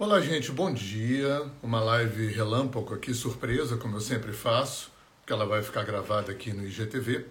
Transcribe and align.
Olá, 0.00 0.18
gente, 0.18 0.50
bom 0.50 0.72
dia. 0.72 1.44
Uma 1.62 1.78
live 1.78 2.28
relâmpago 2.28 2.94
aqui, 2.94 3.12
surpresa, 3.12 3.76
como 3.76 3.96
eu 3.96 4.00
sempre 4.00 4.32
faço, 4.32 4.90
que 5.26 5.30
ela 5.30 5.44
vai 5.44 5.62
ficar 5.62 5.84
gravada 5.84 6.32
aqui 6.32 6.54
no 6.54 6.66
IGTV. 6.66 7.26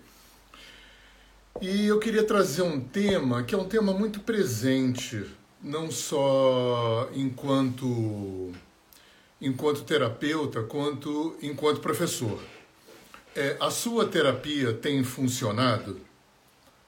E 1.59 1.87
eu 1.87 1.97
queria 1.97 2.23
trazer 2.23 2.61
um 2.61 2.79
tema 2.79 3.41
que 3.41 3.55
é 3.55 3.57
um 3.57 3.67
tema 3.67 3.91
muito 3.91 4.19
presente, 4.19 5.25
não 5.63 5.89
só 5.89 7.09
enquanto 7.15 8.51
enquanto 9.41 9.81
terapeuta, 9.81 10.61
quanto 10.61 11.35
enquanto 11.41 11.81
professor. 11.81 12.39
É, 13.35 13.57
a 13.59 13.71
sua 13.71 14.05
terapia 14.05 14.73
tem 14.73 15.03
funcionado? 15.03 15.99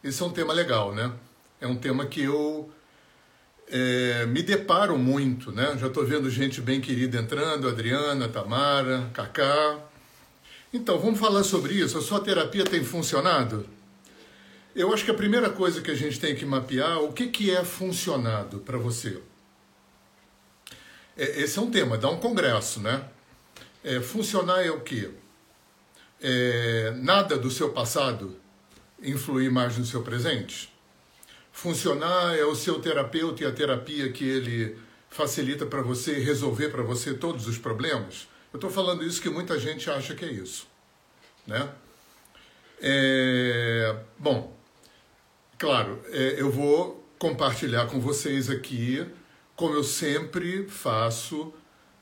Esse 0.04 0.22
é 0.22 0.26
um 0.28 0.32
tema 0.32 0.54
legal, 0.54 0.94
né? 0.94 1.12
É 1.60 1.66
um 1.66 1.76
tema 1.76 2.06
que 2.06 2.22
eu 2.22 2.70
é, 3.72 4.26
me 4.26 4.44
deparo 4.44 4.98
muito, 4.98 5.52
né? 5.52 5.78
Já 5.80 5.88
estou 5.88 6.06
vendo 6.06 6.30
gente 6.30 6.60
bem 6.60 6.82
querida 6.82 7.18
entrando, 7.18 7.70
Adriana, 7.70 8.28
Tamara, 8.28 9.10
Cacá. 9.14 9.80
Então, 10.74 11.00
vamos 11.00 11.20
falar 11.20 11.44
sobre 11.44 11.74
isso. 11.76 11.98
A 11.98 12.02
sua 12.02 12.20
terapia 12.20 12.66
tem 12.66 12.84
funcionado? 12.84 13.66
Eu 14.76 14.94
acho 14.94 15.06
que 15.06 15.12
a 15.12 15.14
primeira 15.14 15.50
coisa 15.50 15.82
que 15.82 15.90
a 15.90 15.96
gente 15.96 16.20
tem 16.20 16.36
que 16.36 16.46
mapear, 16.46 17.00
o 17.00 17.14
que, 17.14 17.28
que 17.28 17.50
é 17.50 17.64
funcionado 17.64 18.60
para 18.60 18.78
você? 18.78 19.22
É, 21.18 21.42
esse 21.42 21.58
é 21.58 21.62
um 21.62 21.72
tema, 21.72 21.98
dá 21.98 22.10
um 22.10 22.18
congresso, 22.18 22.82
né? 22.82 23.06
É, 23.84 24.02
funcionar 24.02 24.66
é 24.66 24.72
o 24.72 24.82
quê? 24.82 25.12
É, 26.22 26.94
nada 26.98 27.38
do 27.38 27.50
seu 27.50 27.70
passado 27.70 28.38
influir 29.02 29.50
mais 29.50 29.78
no 29.78 29.86
seu 29.86 30.04
presente? 30.04 30.71
Funcionar, 31.52 32.38
é 32.38 32.46
o 32.46 32.56
seu 32.56 32.80
terapeuta 32.80 33.44
e 33.44 33.46
a 33.46 33.52
terapia 33.52 34.12
que 34.12 34.28
ele 34.28 34.78
facilita 35.10 35.66
para 35.66 35.82
você 35.82 36.20
resolver 36.20 36.70
para 36.70 36.82
você 36.82 37.14
todos 37.14 37.48
os 37.48 37.58
problemas. 37.58 38.28
Eu 38.54 38.58
estou 38.58 38.70
falando 38.70 39.04
isso 39.04 39.22
que 39.22 39.30
muita 39.30 39.60
gente 39.60 39.90
acha 39.90 40.16
que 40.16 40.26
é 40.26 40.32
isso, 40.32 40.68
né? 41.46 41.70
É, 42.82 43.96
bom, 44.18 44.58
claro, 45.58 46.02
é, 46.10 46.36
eu 46.42 46.50
vou 46.50 47.08
compartilhar 47.20 47.86
com 47.86 48.00
vocês 48.00 48.50
aqui, 48.50 49.06
como 49.56 49.76
eu 49.76 49.84
sempre 49.84 50.68
faço, 50.68 51.54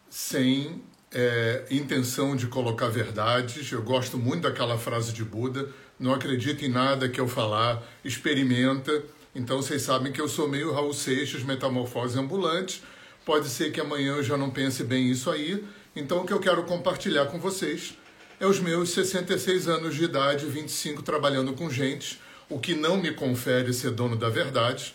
sem 0.09 0.81
é, 1.11 1.65
intenção 1.69 2.35
de 2.35 2.47
colocar 2.47 2.87
verdades. 2.87 3.71
Eu 3.71 3.81
gosto 3.81 4.17
muito 4.17 4.43
daquela 4.43 4.77
frase 4.77 5.11
de 5.11 5.23
Buda: 5.23 5.69
não 5.99 6.13
acredita 6.13 6.65
em 6.65 6.69
nada 6.69 7.09
que 7.09 7.19
eu 7.19 7.27
falar, 7.27 7.83
experimenta 8.03 9.03
então 9.39 9.61
vocês 9.61 9.83
sabem 9.83 10.11
que 10.11 10.19
eu 10.19 10.27
sou 10.27 10.49
meio 10.49 10.73
Raul 10.73 10.91
Seixas, 10.93 11.43
metamorfose 11.43 12.19
ambulante. 12.19 12.83
Pode 13.25 13.47
ser 13.47 13.71
que 13.71 13.79
amanhã 13.79 14.17
eu 14.17 14.23
já 14.23 14.35
não 14.35 14.49
pense 14.49 14.83
bem 14.83 15.09
isso 15.09 15.31
aí. 15.31 15.65
Então 15.95 16.19
o 16.19 16.25
que 16.25 16.33
eu 16.33 16.41
quero 16.41 16.61
compartilhar 16.63 17.27
com 17.27 17.39
vocês 17.39 17.97
é 18.37 18.45
os 18.45 18.59
meus 18.59 18.89
66 18.89 19.69
anos 19.69 19.95
de 19.95 20.03
idade, 20.03 20.45
25 20.45 21.01
trabalhando 21.03 21.53
com 21.53 21.69
gente, 21.69 22.19
o 22.49 22.59
que 22.59 22.75
não 22.75 22.97
me 22.97 23.13
confere 23.13 23.73
ser 23.73 23.91
dono 23.91 24.17
da 24.17 24.27
verdade, 24.27 24.93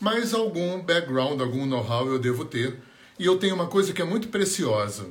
mas 0.00 0.34
algum 0.34 0.80
background, 0.80 1.40
algum 1.40 1.64
know-how 1.64 2.08
eu 2.08 2.18
devo 2.18 2.44
ter. 2.44 2.76
E 3.16 3.26
eu 3.26 3.38
tenho 3.38 3.54
uma 3.54 3.68
coisa 3.68 3.92
que 3.92 4.02
é 4.02 4.04
muito 4.04 4.26
preciosa. 4.26 5.06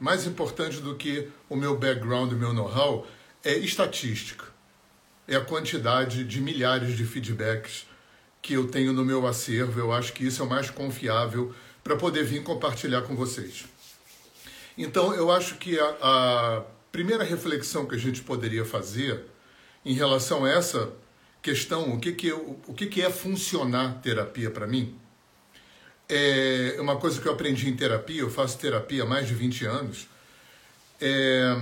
Mais 0.00 0.26
importante 0.26 0.80
do 0.80 0.94
que 0.94 1.28
o 1.46 1.56
meu 1.56 1.76
background 1.76 2.32
e 2.32 2.34
o 2.36 2.38
meu 2.38 2.54
know-how 2.54 3.06
é 3.44 3.54
estatística 3.54 4.51
é 5.26 5.36
a 5.36 5.40
quantidade 5.40 6.24
de 6.24 6.40
milhares 6.40 6.96
de 6.96 7.04
feedbacks 7.04 7.86
que 8.40 8.54
eu 8.54 8.66
tenho 8.68 8.92
no 8.92 9.04
meu 9.04 9.26
acervo. 9.26 9.78
Eu 9.78 9.92
acho 9.92 10.12
que 10.12 10.26
isso 10.26 10.42
é 10.42 10.44
o 10.44 10.48
mais 10.48 10.70
confiável 10.70 11.54
para 11.82 11.96
poder 11.96 12.24
vir 12.24 12.42
compartilhar 12.42 13.02
com 13.02 13.14
vocês. 13.14 13.64
Então, 14.76 15.14
eu 15.14 15.30
acho 15.30 15.56
que 15.56 15.78
a, 15.78 15.96
a 16.00 16.62
primeira 16.90 17.24
reflexão 17.24 17.86
que 17.86 17.94
a 17.94 17.98
gente 17.98 18.22
poderia 18.22 18.64
fazer 18.64 19.24
em 19.84 19.94
relação 19.94 20.44
a 20.44 20.50
essa 20.50 20.92
questão, 21.40 21.92
o 21.92 22.00
que, 22.00 22.12
que, 22.12 22.32
o 22.32 22.74
que, 22.74 22.86
que 22.86 23.02
é 23.02 23.10
funcionar 23.10 24.00
terapia 24.00 24.50
para 24.50 24.66
mim, 24.66 24.96
é 26.08 26.76
uma 26.78 26.96
coisa 26.96 27.20
que 27.20 27.26
eu 27.26 27.32
aprendi 27.32 27.68
em 27.68 27.76
terapia, 27.76 28.20
eu 28.20 28.30
faço 28.30 28.58
terapia 28.58 29.02
há 29.02 29.06
mais 29.06 29.26
de 29.26 29.34
20 29.34 29.64
anos. 29.64 30.08
É, 31.00 31.56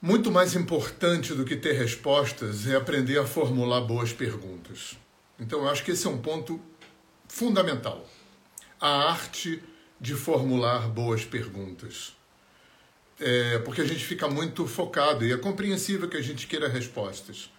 muito 0.00 0.30
mais 0.30 0.54
importante 0.54 1.34
do 1.34 1.44
que 1.44 1.56
ter 1.56 1.72
respostas 1.72 2.68
é 2.68 2.76
aprender 2.76 3.18
a 3.18 3.26
formular 3.26 3.80
boas 3.80 4.12
perguntas. 4.12 4.96
Então, 5.40 5.60
eu 5.60 5.68
acho 5.68 5.84
que 5.84 5.90
esse 5.90 6.06
é 6.06 6.10
um 6.10 6.18
ponto 6.18 6.60
fundamental. 7.26 8.08
A 8.80 9.10
arte 9.10 9.60
de 10.00 10.14
formular 10.14 10.88
boas 10.88 11.24
perguntas. 11.24 12.16
É, 13.18 13.58
porque 13.58 13.80
a 13.80 13.84
gente 13.84 14.04
fica 14.04 14.28
muito 14.28 14.64
focado 14.68 15.26
e 15.26 15.32
é 15.32 15.36
compreensível 15.36 16.08
que 16.08 16.16
a 16.16 16.22
gente 16.22 16.46
queira 16.46 16.68
respostas. 16.68 17.50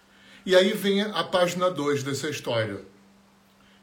E 0.46 0.56
aí 0.56 0.72
vem 0.72 1.02
a 1.02 1.22
página 1.22 1.70
2 1.70 2.02
dessa 2.02 2.30
história, 2.30 2.80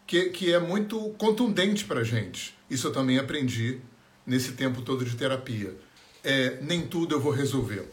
que, 0.08 0.30
que 0.30 0.52
é 0.52 0.60
muito 0.60 1.00
contundente 1.12 1.86
para 1.86 2.04
gente. 2.04 2.58
Isso 2.68 2.88
eu 2.88 2.92
também 2.92 3.20
aprendi 3.20 3.80
nesse 4.26 4.54
tempo 4.54 4.82
todo 4.82 5.06
de 5.06 5.16
terapia. 5.16 5.78
É, 6.24 6.58
nem 6.62 6.88
tudo 6.88 7.14
eu 7.14 7.22
vou 7.22 7.32
resolver 7.32 7.88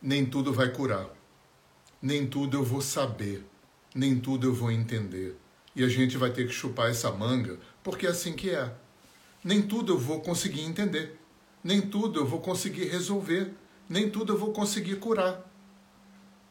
nem 0.00 0.24
tudo 0.24 0.52
vai 0.52 0.70
curar. 0.72 1.08
Nem 2.00 2.26
tudo 2.26 2.58
eu 2.58 2.64
vou 2.64 2.80
saber. 2.80 3.44
Nem 3.94 4.18
tudo 4.18 4.48
eu 4.48 4.54
vou 4.54 4.70
entender. 4.70 5.36
E 5.74 5.82
a 5.82 5.88
gente 5.88 6.16
vai 6.16 6.30
ter 6.30 6.46
que 6.46 6.52
chupar 6.52 6.90
essa 6.90 7.10
manga, 7.10 7.58
porque 7.82 8.06
é 8.06 8.10
assim 8.10 8.34
que 8.34 8.50
é. 8.50 8.72
Nem 9.42 9.62
tudo 9.62 9.92
eu 9.92 9.98
vou 9.98 10.20
conseguir 10.20 10.62
entender. 10.62 11.18
Nem 11.62 11.80
tudo 11.80 12.20
eu 12.20 12.26
vou 12.26 12.40
conseguir 12.40 12.84
resolver. 12.84 13.52
Nem 13.88 14.08
tudo 14.08 14.32
eu 14.32 14.38
vou 14.38 14.52
conseguir 14.52 14.96
curar. 14.96 15.44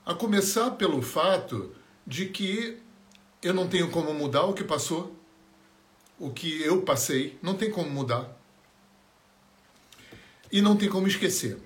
A 0.06 0.14
começar 0.14 0.72
pelo 0.72 1.02
fato 1.02 1.74
de 2.06 2.28
que 2.28 2.78
eu 3.42 3.54
não 3.54 3.68
tenho 3.68 3.90
como 3.92 4.14
mudar 4.14 4.44
o 4.44 4.54
que 4.54 4.64
passou. 4.64 5.16
O 6.20 6.32
que 6.32 6.62
eu 6.64 6.82
passei, 6.82 7.38
não 7.42 7.56
tem 7.56 7.70
como 7.70 7.90
mudar. 7.90 8.36
E 10.52 10.62
não 10.62 10.76
tem 10.76 10.90
como 10.90 11.08
esquecer. 11.08 11.60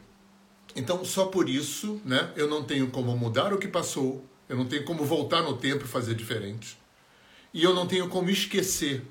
Então, 0.75 1.03
só 1.03 1.25
por 1.25 1.49
isso, 1.49 2.01
né, 2.05 2.31
eu 2.35 2.47
não 2.47 2.63
tenho 2.63 2.89
como 2.89 3.15
mudar 3.17 3.53
o 3.53 3.57
que 3.57 3.67
passou, 3.67 4.25
eu 4.47 4.57
não 4.57 4.65
tenho 4.65 4.83
como 4.83 5.03
voltar 5.03 5.41
no 5.41 5.57
tempo 5.57 5.85
e 5.85 5.87
fazer 5.87 6.15
diferente. 6.15 6.77
E 7.53 7.63
eu 7.63 7.73
não 7.73 7.85
tenho 7.85 8.07
como 8.07 8.29
esquecer 8.29 9.03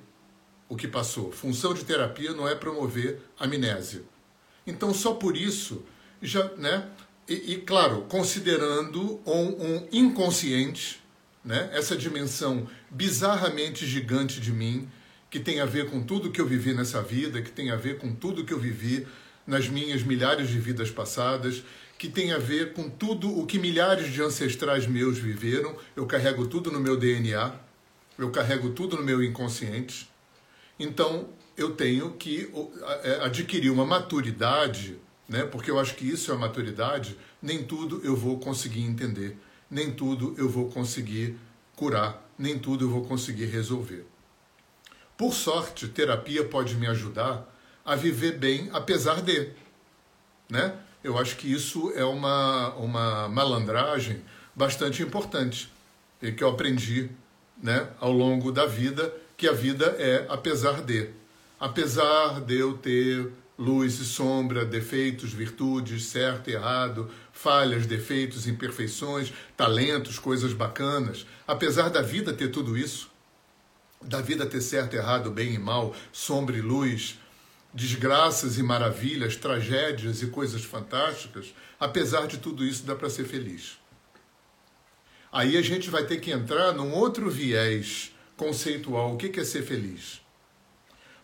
o 0.69 0.76
que 0.76 0.88
passou. 0.88 1.31
Função 1.32 1.75
de 1.75 1.84
terapia 1.84 2.32
não 2.32 2.48
é 2.48 2.54
promover 2.54 3.21
amnésia. 3.38 4.03
Então, 4.66 4.94
só 4.94 5.15
por 5.15 5.37
isso, 5.37 5.82
já, 6.22 6.44
né, 6.56 6.88
e, 7.28 7.54
e 7.54 7.56
claro, 7.59 8.03
considerando 8.09 9.21
um, 9.27 9.65
um 9.65 9.88
inconsciente, 9.92 11.00
né, 11.44 11.71
essa 11.72 11.97
dimensão 11.97 12.69
bizarramente 12.91 13.87
gigante 13.87 14.41
de 14.41 14.53
mim, 14.53 14.88
que 15.31 15.38
tem 15.38 15.60
a 15.60 15.65
ver 15.65 15.88
com 15.88 16.03
tudo 16.03 16.31
que 16.31 16.41
eu 16.41 16.47
vivi 16.47 16.75
nessa 16.75 17.03
vida, 17.03 17.41
que 17.41 17.50
tem 17.50 17.71
a 17.71 17.77
ver 17.77 17.98
com 17.98 18.15
tudo 18.15 18.44
que 18.44 18.53
eu 18.53 18.59
vivi 18.59 19.06
nas 19.50 19.69
minhas 19.69 20.05
milhares 20.05 20.49
de 20.49 20.61
vidas 20.61 20.93
passadas, 20.93 21.65
que 21.99 22.09
tem 22.09 22.33
a 22.33 22.38
ver 22.38 22.72
com 22.72 22.88
tudo 22.88 23.37
o 23.37 23.44
que 23.44 23.59
milhares 23.59 24.12
de 24.12 24.22
ancestrais 24.22 24.87
meus 24.87 25.19
viveram. 25.19 25.77
Eu 25.97 26.06
carrego 26.06 26.47
tudo 26.47 26.71
no 26.71 26.78
meu 26.78 26.97
DNA, 26.97 27.53
eu 28.16 28.31
carrego 28.31 28.71
tudo 28.71 28.97
no 28.97 29.03
meu 29.03 29.22
inconsciente. 29.22 30.09
Então, 30.78 31.28
eu 31.56 31.75
tenho 31.75 32.12
que 32.12 32.49
é, 33.03 33.25
adquirir 33.25 33.71
uma 33.71 33.84
maturidade, 33.84 34.97
né? 35.28 35.43
porque 35.43 35.71
eu 35.71 35.81
acho 35.81 35.97
que 35.97 36.09
isso 36.09 36.31
é 36.31 36.37
maturidade. 36.37 37.19
Nem 37.43 37.65
tudo 37.65 38.00
eu 38.05 38.15
vou 38.15 38.39
conseguir 38.39 38.83
entender, 38.83 39.37
nem 39.69 39.91
tudo 39.91 40.33
eu 40.39 40.49
vou 40.49 40.71
conseguir 40.71 41.37
curar, 41.75 42.25
nem 42.39 42.56
tudo 42.56 42.84
eu 42.84 42.89
vou 42.89 43.05
conseguir 43.05 43.47
resolver. 43.47 44.06
Por 45.19 45.34
sorte, 45.34 45.89
terapia 45.89 46.45
pode 46.45 46.77
me 46.77 46.86
ajudar 46.86 47.51
a 47.84 47.97
viver 47.97 48.38
bem 48.38 48.68
apesar 48.72 49.22
de, 49.22 49.50
né? 50.48 50.74
Eu 51.03 51.16
acho 51.16 51.36
que 51.36 51.50
isso 51.50 51.92
é 51.97 52.04
uma, 52.04 52.74
uma 52.74 53.28
malandragem 53.28 54.22
bastante 54.54 55.03
importante 55.03 55.72
e 56.21 56.30
que 56.30 56.44
eu 56.44 56.50
aprendi, 56.50 57.09
né, 57.62 57.88
ao 57.98 58.12
longo 58.12 58.53
da 58.53 58.66
vida, 58.66 59.12
que 59.36 59.48
a 59.48 59.53
vida 59.53 59.97
é 59.98 60.27
apesar 60.28 60.82
de. 60.82 61.09
Apesar 61.59 62.41
de 62.41 62.59
eu 62.59 62.77
ter 62.77 63.32
luz 63.59 63.98
e 63.98 64.04
sombra, 64.04 64.65
defeitos, 64.65 65.32
virtudes, 65.32 66.06
certo 66.06 66.48
e 66.48 66.54
errado, 66.54 67.10
falhas, 67.32 67.86
defeitos, 67.86 68.47
imperfeições, 68.47 69.32
talentos, 69.56 70.18
coisas 70.18 70.54
bacanas, 70.54 71.27
apesar 71.47 71.91
da 71.91 72.00
vida 72.00 72.32
ter 72.32 72.48
tudo 72.48 72.77
isso, 72.77 73.10
da 74.03 74.22
vida 74.22 74.47
ter 74.47 74.62
certo 74.62 74.94
errado, 74.94 75.30
bem 75.30 75.54
e 75.54 75.59
mal, 75.59 75.94
sombra 76.10 76.56
e 76.56 76.62
luz, 76.62 77.18
desgraças 77.72 78.59
e 78.59 78.63
maravilhas, 78.63 79.37
tragédias 79.37 80.22
e 80.22 80.27
coisas 80.27 80.65
fantásticas, 80.65 81.55
apesar 81.78 82.27
de 82.27 82.39
tudo 82.39 82.65
isso, 82.65 82.84
dá 82.84 82.95
para 82.95 83.11
ser 83.11 83.25
feliz. 83.25 83.78
Aí 85.33 85.57
a 85.57 85.63
gente 85.63 85.89
vai 85.89 86.05
ter 86.05 86.21
que 86.21 86.31
entrar 86.31 86.72
num 86.72 86.93
outro 86.93 87.31
viés 87.31 88.13
conceitual. 88.37 89.15
O 89.15 89.17
que 89.17 89.39
é 89.39 89.45
ser 89.45 89.63
feliz? 89.63 90.21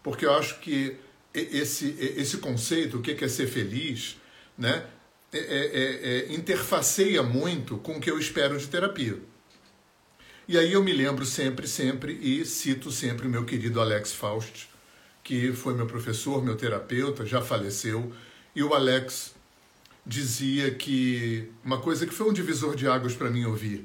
porque 0.07 0.25
eu 0.25 0.33
acho 0.35 0.61
que 0.61 0.99
esse, 1.35 1.97
esse 1.99 2.37
conceito, 2.37 2.99
o 2.99 3.03
que 3.03 3.25
é 3.25 3.27
ser 3.27 3.49
feliz, 3.49 4.17
né, 4.57 4.87
é, 5.33 5.39
é, 5.39 6.31
é, 6.31 6.33
interfaceia 6.33 7.25
muito 7.25 7.77
com 7.79 7.97
o 7.97 8.01
que 8.01 8.09
eu 8.09 8.17
espero 8.17 8.57
de 8.57 8.69
terapia. 8.69 9.19
E 10.47 10.57
aí 10.57 10.75
eu 10.75 10.85
me 10.85 10.93
lembro 10.93 11.27
sempre, 11.27 11.67
sempre, 11.67 12.13
e 12.13 12.45
cito 12.45 12.93
sempre 12.93 13.27
o 13.27 13.29
meu 13.29 13.45
querido 13.45 13.81
Alex 13.81 14.13
Faust, 14.13 14.69
que 15.27 15.53
foi 15.53 15.75
meu 15.75 15.89
professor, 15.89 16.41
meu 16.41 16.55
terapeuta, 16.55 17.27
já 17.27 17.43
faleceu, 17.43 18.13
e 18.55 18.63
o 18.63 18.73
Alex 18.73 19.35
dizia 20.07 20.71
que 20.71 21.51
uma 21.65 21.81
coisa 21.81 22.07
que 22.07 22.15
foi 22.15 22.31
um 22.31 22.33
divisor 22.33 22.77
de 22.77 22.87
águas 22.87 23.13
para 23.13 23.29
mim 23.29 23.45
ouvir 23.45 23.85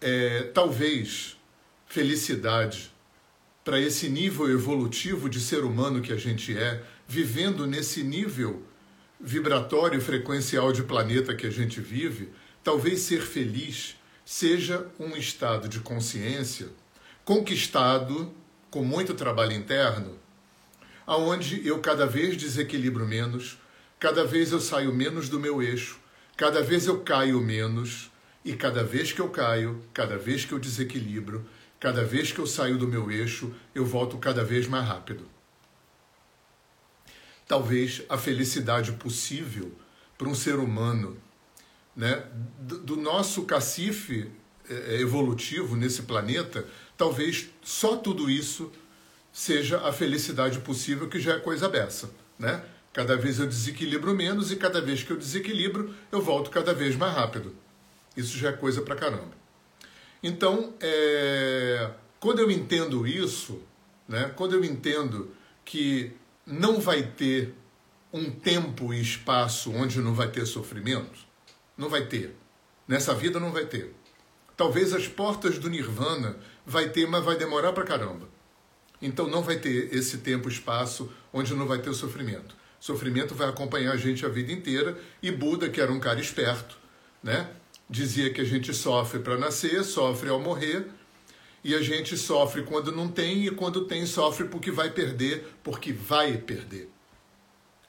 é 0.00 0.42
talvez 0.54 1.36
felicidade 1.84 2.92
para 3.64 3.80
esse 3.80 4.08
nível 4.08 4.48
evolutivo 4.48 5.28
de 5.28 5.40
ser 5.40 5.64
humano 5.64 6.00
que 6.00 6.12
a 6.12 6.16
gente 6.16 6.56
é, 6.56 6.80
vivendo 7.08 7.66
nesse 7.66 8.04
nível 8.04 8.62
vibratório 9.20 10.00
frequencial 10.00 10.72
de 10.72 10.84
planeta 10.84 11.34
que 11.34 11.48
a 11.48 11.50
gente 11.50 11.80
vive, 11.80 12.28
talvez 12.62 13.00
ser 13.00 13.22
feliz 13.22 13.96
seja 14.24 14.86
um 14.96 15.16
estado 15.16 15.68
de 15.68 15.80
consciência 15.80 16.68
conquistado 17.24 18.32
com 18.70 18.84
muito 18.84 19.12
trabalho 19.12 19.54
interno, 19.54 20.16
aonde 21.08 21.66
eu 21.66 21.78
cada 21.78 22.04
vez 22.04 22.36
desequilibro 22.36 23.06
menos, 23.06 23.56
cada 23.98 24.24
vez 24.24 24.52
eu 24.52 24.60
saio 24.60 24.94
menos 24.94 25.30
do 25.30 25.40
meu 25.40 25.62
eixo, 25.62 25.98
cada 26.36 26.62
vez 26.62 26.86
eu 26.86 27.00
caio 27.00 27.40
menos, 27.40 28.10
e 28.44 28.52
cada 28.54 28.84
vez 28.84 29.10
que 29.10 29.20
eu 29.20 29.30
caio, 29.30 29.82
cada 29.94 30.18
vez 30.18 30.44
que 30.44 30.52
eu 30.52 30.58
desequilibro, 30.58 31.46
cada 31.80 32.04
vez 32.04 32.30
que 32.30 32.38
eu 32.38 32.46
saio 32.46 32.76
do 32.76 32.86
meu 32.86 33.10
eixo, 33.10 33.54
eu 33.74 33.86
volto 33.86 34.18
cada 34.18 34.44
vez 34.44 34.66
mais 34.68 34.86
rápido. 34.86 35.26
Talvez 37.46 38.02
a 38.06 38.18
felicidade 38.18 38.92
possível 38.92 39.72
para 40.18 40.28
um 40.28 40.34
ser 40.34 40.56
humano, 40.56 41.16
né, 41.96 42.26
do 42.60 42.96
nosso 42.96 43.44
cacife 43.44 44.30
é, 44.68 45.00
evolutivo 45.00 45.74
nesse 45.74 46.02
planeta, 46.02 46.66
talvez 46.98 47.48
só 47.62 47.96
tudo 47.96 48.28
isso 48.28 48.70
seja 49.32 49.86
a 49.86 49.92
felicidade 49.92 50.58
possível, 50.60 51.08
que 51.08 51.20
já 51.20 51.34
é 51.34 51.38
coisa 51.40 51.68
beça, 51.68 52.10
né? 52.38 52.62
Cada 52.92 53.16
vez 53.16 53.38
eu 53.38 53.46
desequilibro 53.46 54.14
menos 54.14 54.50
e 54.50 54.56
cada 54.56 54.80
vez 54.80 55.02
que 55.02 55.10
eu 55.10 55.16
desequilibro, 55.16 55.94
eu 56.10 56.20
volto 56.20 56.50
cada 56.50 56.74
vez 56.74 56.96
mais 56.96 57.14
rápido. 57.14 57.54
Isso 58.16 58.36
já 58.36 58.48
é 58.48 58.52
coisa 58.52 58.82
pra 58.82 58.96
caramba. 58.96 59.36
Então, 60.22 60.74
é, 60.80 61.90
quando 62.18 62.40
eu 62.40 62.50
entendo 62.50 63.06
isso, 63.06 63.62
né, 64.08 64.32
quando 64.34 64.54
eu 64.54 64.64
entendo 64.64 65.30
que 65.64 66.12
não 66.44 66.80
vai 66.80 67.02
ter 67.02 67.54
um 68.12 68.30
tempo 68.30 68.92
e 68.92 69.00
espaço 69.00 69.70
onde 69.70 70.00
não 70.00 70.14
vai 70.14 70.28
ter 70.28 70.46
sofrimento, 70.46 71.20
não 71.76 71.88
vai 71.88 72.06
ter. 72.06 72.34
Nessa 72.86 73.14
vida 73.14 73.38
não 73.38 73.52
vai 73.52 73.66
ter. 73.66 73.94
Talvez 74.56 74.92
as 74.92 75.06
portas 75.06 75.58
do 75.58 75.70
nirvana 75.70 76.36
vai 76.66 76.88
ter, 76.88 77.06
mas 77.06 77.24
vai 77.24 77.36
demorar 77.36 77.72
pra 77.72 77.84
caramba. 77.84 78.28
Então 79.00 79.28
não 79.28 79.42
vai 79.42 79.58
ter 79.58 79.94
esse 79.94 80.18
tempo 80.18 80.48
espaço 80.48 81.10
onde 81.32 81.54
não 81.54 81.66
vai 81.66 81.78
ter 81.78 81.92
sofrimento. 81.94 82.56
Sofrimento 82.80 83.34
vai 83.34 83.48
acompanhar 83.48 83.92
a 83.92 83.96
gente 83.96 84.24
a 84.24 84.28
vida 84.28 84.52
inteira 84.52 84.98
e 85.22 85.30
Buda, 85.30 85.68
que 85.68 85.80
era 85.80 85.92
um 85.92 86.00
cara 86.00 86.20
esperto, 86.20 86.78
né? 87.22 87.48
dizia 87.88 88.32
que 88.32 88.40
a 88.40 88.44
gente 88.44 88.74
sofre 88.74 89.20
para 89.20 89.38
nascer, 89.38 89.82
sofre 89.82 90.28
ao 90.28 90.38
morrer, 90.38 90.86
e 91.64 91.74
a 91.74 91.82
gente 91.82 92.16
sofre 92.16 92.62
quando 92.62 92.92
não 92.92 93.08
tem, 93.08 93.46
e 93.46 93.50
quando 93.50 93.86
tem, 93.86 94.04
sofre 94.06 94.46
porque 94.46 94.70
vai 94.70 94.90
perder, 94.90 95.56
porque 95.62 95.92
vai 95.92 96.36
perder. 96.36 96.88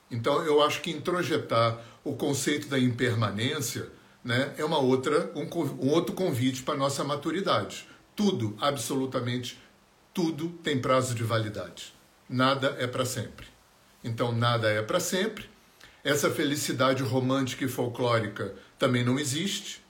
Então 0.10 0.44
eu 0.44 0.62
acho 0.64 0.82
que 0.82 0.90
introjetar 0.90 1.80
o 2.04 2.16
conceito 2.16 2.68
da 2.68 2.80
impermanência 2.80 3.90
né, 4.24 4.54
é 4.58 4.66
uma 4.66 4.80
outra, 4.80 5.32
um, 5.36 5.44
um 5.86 5.90
outro 5.90 6.16
convite 6.16 6.64
para 6.64 6.74
a 6.74 6.78
nossa 6.78 7.04
maturidade. 7.04 7.88
Tudo, 8.16 8.58
absolutamente 8.60 9.60
tudo 10.14 10.50
tem 10.64 10.80
prazo 10.80 11.16
de 11.16 11.24
validade. 11.24 11.94
Nada 12.28 12.76
é 12.80 12.88
para 12.88 13.06
sempre. 13.06 13.48
Então 14.04 14.32
nada 14.32 14.70
é 14.70 14.82
para 14.82 15.00
sempre. 15.00 15.50
Essa 16.04 16.30
felicidade 16.30 17.04
romântica 17.04 17.66
e 17.66 17.68
folclórica 17.68 18.56
também 18.78 19.04
não 19.04 19.20
existe. 19.20 19.84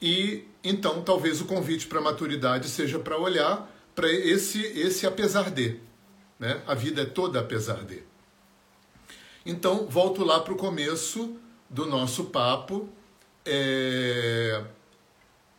E 0.00 0.46
então 0.62 1.02
talvez 1.02 1.40
o 1.40 1.46
convite 1.46 1.86
para 1.86 1.98
a 1.98 2.02
maturidade 2.02 2.68
seja 2.68 2.98
para 2.98 3.18
olhar 3.18 3.70
para 3.94 4.10
esse 4.12 4.60
esse 4.60 5.06
apesar 5.06 5.50
de, 5.50 5.80
né? 6.38 6.62
A 6.66 6.74
vida 6.74 7.02
é 7.02 7.06
toda 7.06 7.40
apesar 7.40 7.84
de. 7.84 8.02
Então 9.46 9.86
volto 9.86 10.24
lá 10.24 10.40
para 10.40 10.52
o 10.52 10.56
começo 10.56 11.36
do 11.70 11.86
nosso 11.86 12.26
papo, 12.26 12.88
é 13.44 14.62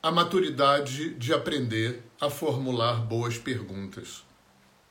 a 0.01 0.11
maturidade 0.11 1.15
de 1.15 1.33
aprender 1.33 2.03
a 2.19 2.29
formular 2.29 3.01
boas 3.01 3.37
perguntas. 3.37 4.23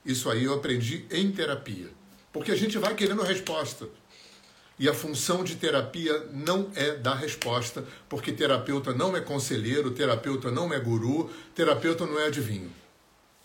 Isso 0.04 0.30
aí 0.30 0.44
eu 0.44 0.54
aprendi 0.54 1.06
em 1.10 1.30
terapia, 1.32 1.88
porque 2.32 2.52
a 2.52 2.56
gente 2.56 2.78
vai 2.78 2.94
querendo 2.94 3.22
resposta. 3.22 3.88
E 4.78 4.88
a 4.88 4.94
função 4.94 5.44
de 5.44 5.54
terapia 5.54 6.26
não 6.32 6.70
é 6.74 6.96
dar 6.96 7.14
resposta, 7.14 7.84
porque 8.08 8.32
terapeuta 8.32 8.92
não 8.92 9.16
é 9.16 9.20
conselheiro, 9.20 9.92
terapeuta 9.92 10.50
não 10.50 10.72
é 10.72 10.80
guru, 10.80 11.30
terapeuta 11.54 12.04
não 12.04 12.18
é 12.18 12.26
adivinho. 12.26 12.72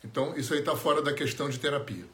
Então, 0.04 0.36
isso 0.36 0.54
aí 0.54 0.60
está 0.60 0.76
fora 0.76 1.02
da 1.02 1.14
questão 1.14 1.48
de 1.48 1.60
terapia. 1.60 2.06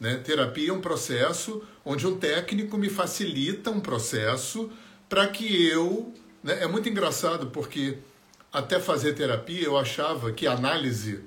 Né? 0.00 0.16
Terapia 0.16 0.70
é 0.70 0.72
um 0.72 0.80
processo 0.80 1.62
onde 1.84 2.06
um 2.06 2.16
técnico 2.18 2.76
me 2.78 2.88
facilita 2.88 3.70
um 3.70 3.80
processo 3.80 4.70
para 5.08 5.28
que 5.28 5.66
eu. 5.68 6.12
Né? 6.42 6.64
É 6.64 6.66
muito 6.66 6.88
engraçado 6.88 7.48
porque 7.48 7.98
até 8.52 8.78
fazer 8.78 9.14
terapia 9.14 9.64
eu 9.64 9.78
achava 9.78 10.30
que 10.30 10.46
análise 10.46 11.24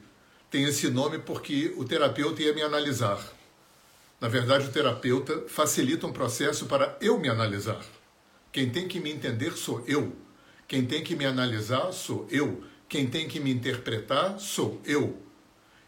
tem 0.52 0.64
esse 0.66 0.90
nome 0.90 1.18
porque 1.18 1.74
o 1.76 1.84
terapeuta 1.84 2.44
ia 2.44 2.54
me 2.54 2.62
analisar. 2.62 3.20
Na 4.22 4.28
verdade, 4.28 4.68
o 4.68 4.72
terapeuta 4.72 5.44
facilita 5.48 6.06
um 6.06 6.14
processo 6.14 6.68
para 6.68 6.96
eu 7.02 7.20
me 7.20 7.28
analisar. 7.28 7.84
Quem 8.52 8.70
tem 8.70 8.88
que 8.88 9.00
me 9.00 9.12
entender 9.12 9.58
sou 9.58 9.84
eu. 9.88 10.16
Quem 10.68 10.86
tem 10.86 11.04
que 11.04 11.16
me 11.16 11.26
analisar 11.26 11.92
sou 11.92 12.28
eu. 12.30 12.64
Quem 12.88 13.08
tem 13.08 13.28
que 13.28 13.40
me 13.40 13.52
interpretar 13.52 14.40
sou 14.40 14.80
eu. 14.86 15.22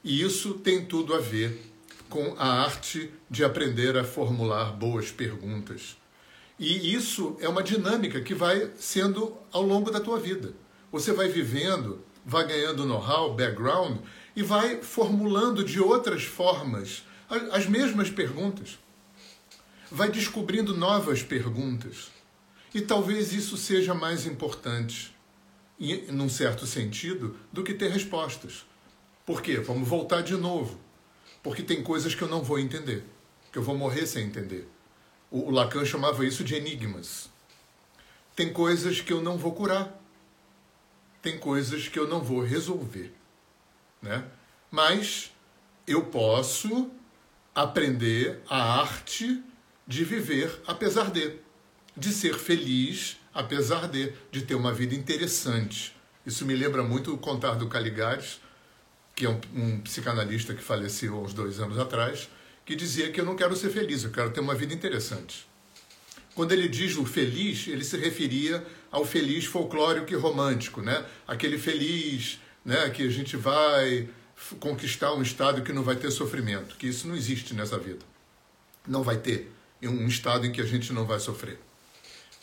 E 0.03 0.21
isso 0.21 0.55
tem 0.55 0.85
tudo 0.85 1.13
a 1.13 1.19
ver 1.19 1.71
com 2.09 2.35
a 2.37 2.63
arte 2.63 3.11
de 3.29 3.43
aprender 3.43 3.95
a 3.95 4.03
formular 4.03 4.71
boas 4.71 5.11
perguntas. 5.11 5.97
E 6.59 6.93
isso 6.93 7.37
é 7.39 7.47
uma 7.47 7.61
dinâmica 7.61 8.21
que 8.21 8.33
vai 8.33 8.71
sendo 8.77 9.37
ao 9.51 9.61
longo 9.61 9.91
da 9.91 9.99
tua 9.99 10.19
vida. 10.19 10.53
Você 10.97 11.13
vai 11.13 11.27
vivendo, 11.27 12.03
vai 12.25 12.47
ganhando 12.47 12.83
know-how, 12.83 13.35
background 13.35 13.99
e 14.35 14.41
vai 14.41 14.81
formulando 14.81 15.63
de 15.63 15.79
outras 15.79 16.23
formas 16.23 17.03
as 17.51 17.67
mesmas 17.67 18.09
perguntas. 18.09 18.79
Vai 19.91 20.09
descobrindo 20.09 20.75
novas 20.75 21.21
perguntas. 21.21 22.09
E 22.73 22.81
talvez 22.81 23.31
isso 23.31 23.55
seja 23.57 23.93
mais 23.93 24.25
importante, 24.25 25.15
num 26.11 26.27
certo 26.27 26.65
sentido, 26.65 27.37
do 27.53 27.63
que 27.63 27.75
ter 27.75 27.91
respostas. 27.91 28.65
Por 29.23 29.39
quê? 29.39 29.57
Vamos 29.57 29.87
voltar 29.87 30.21
de 30.21 30.35
novo. 30.35 30.79
Porque 31.43 31.61
tem 31.61 31.83
coisas 31.83 32.15
que 32.15 32.23
eu 32.23 32.27
não 32.27 32.41
vou 32.41 32.57
entender, 32.57 33.03
que 33.51 33.59
eu 33.59 33.63
vou 33.63 33.77
morrer 33.77 34.07
sem 34.07 34.25
entender. 34.25 34.67
O 35.29 35.51
Lacan 35.51 35.85
chamava 35.85 36.25
isso 36.25 36.43
de 36.43 36.55
enigmas. 36.55 37.29
Tem 38.35 38.51
coisas 38.51 38.99
que 38.99 39.13
eu 39.13 39.21
não 39.21 39.37
vou 39.37 39.53
curar. 39.53 39.96
Tem 41.27 41.37
coisas 41.37 41.89
que 41.89 41.99
eu 41.99 42.07
não 42.07 42.21
vou 42.21 42.41
resolver. 42.41 43.13
Né? 44.01 44.23
Mas 44.71 45.33
eu 45.85 46.05
posso 46.05 46.89
aprender 47.53 48.39
a 48.49 48.79
arte 48.79 49.43
de 49.85 50.05
viver 50.05 50.61
apesar 50.65 51.11
de, 51.11 51.37
de 51.97 52.13
ser 52.13 52.35
feliz 52.35 53.17
apesar 53.33 53.89
de, 53.89 54.13
de 54.31 54.43
ter 54.43 54.55
uma 54.55 54.73
vida 54.73 54.95
interessante. 54.95 55.93
Isso 56.25 56.45
me 56.45 56.55
lembra 56.55 56.81
muito 56.81 57.13
o 57.13 57.17
Contar 57.17 57.55
do 57.55 57.67
Caligares, 57.67 58.39
que 59.13 59.25
é 59.25 59.29
um, 59.29 59.41
um 59.53 59.81
psicanalista 59.81 60.53
que 60.53 60.63
faleceu 60.63 61.13
há 61.13 61.19
uns 61.19 61.33
dois 61.33 61.59
anos 61.59 61.77
atrás, 61.77 62.29
que 62.65 62.73
dizia 62.73 63.11
que 63.11 63.19
eu 63.19 63.25
não 63.25 63.35
quero 63.35 63.53
ser 63.53 63.69
feliz, 63.69 64.05
eu 64.05 64.11
quero 64.11 64.31
ter 64.31 64.39
uma 64.39 64.55
vida 64.55 64.73
interessante. 64.73 65.45
Quando 66.37 66.51
ele 66.51 66.67
diz 66.69 66.95
o 66.97 67.03
feliz, 67.03 67.67
ele 67.67 67.83
se 67.83 67.97
referia 67.97 68.63
ao 68.91 69.03
feliz 69.03 69.45
folclórico 69.45 70.13
e 70.13 70.15
romântico, 70.15 70.83
né? 70.83 71.03
Aquele 71.27 71.57
feliz, 71.57 72.39
né, 72.63 72.91
que 72.91 73.01
a 73.01 73.09
gente 73.09 73.35
vai 73.35 74.07
conquistar 74.59 75.15
um 75.15 75.23
estado 75.23 75.63
que 75.63 75.73
não 75.73 75.81
vai 75.81 75.95
ter 75.95 76.11
sofrimento, 76.11 76.75
que 76.75 76.85
isso 76.85 77.07
não 77.07 77.15
existe 77.15 77.55
nessa 77.55 77.79
vida. 77.79 78.05
Não 78.87 79.01
vai 79.01 79.17
ter 79.17 79.51
um 79.81 80.05
estado 80.05 80.45
em 80.45 80.51
que 80.51 80.61
a 80.61 80.63
gente 80.63 80.93
não 80.93 81.07
vai 81.07 81.19
sofrer. 81.19 81.59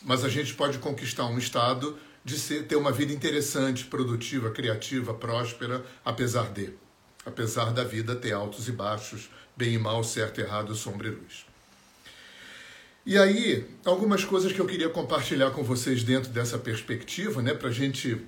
Mas 0.02 0.24
a 0.24 0.28
gente 0.28 0.54
pode 0.54 0.78
conquistar 0.78 1.26
um 1.26 1.38
estado 1.38 1.96
de 2.24 2.36
ser, 2.36 2.64
ter 2.64 2.74
uma 2.74 2.90
vida 2.90 3.12
interessante, 3.12 3.84
produtiva, 3.84 4.50
criativa, 4.50 5.14
próspera, 5.14 5.84
apesar 6.04 6.50
de. 6.50 6.72
apesar 7.24 7.72
da 7.72 7.84
vida 7.84 8.16
ter 8.16 8.32
altos 8.32 8.66
e 8.66 8.72
baixos, 8.72 9.30
bem 9.56 9.74
e 9.74 9.78
mal, 9.78 10.02
certo 10.02 10.40
e 10.40 10.42
errado, 10.42 10.74
sombra 10.74 11.06
e 11.06 11.10
luz. 11.12 11.53
E 13.06 13.18
aí, 13.18 13.68
algumas 13.84 14.24
coisas 14.24 14.50
que 14.50 14.58
eu 14.58 14.66
queria 14.66 14.88
compartilhar 14.88 15.50
com 15.50 15.62
vocês 15.62 16.02
dentro 16.02 16.30
dessa 16.30 16.58
perspectiva, 16.58 17.42
né, 17.42 17.52
para 17.52 17.68
a 17.68 17.72
gente 17.72 18.18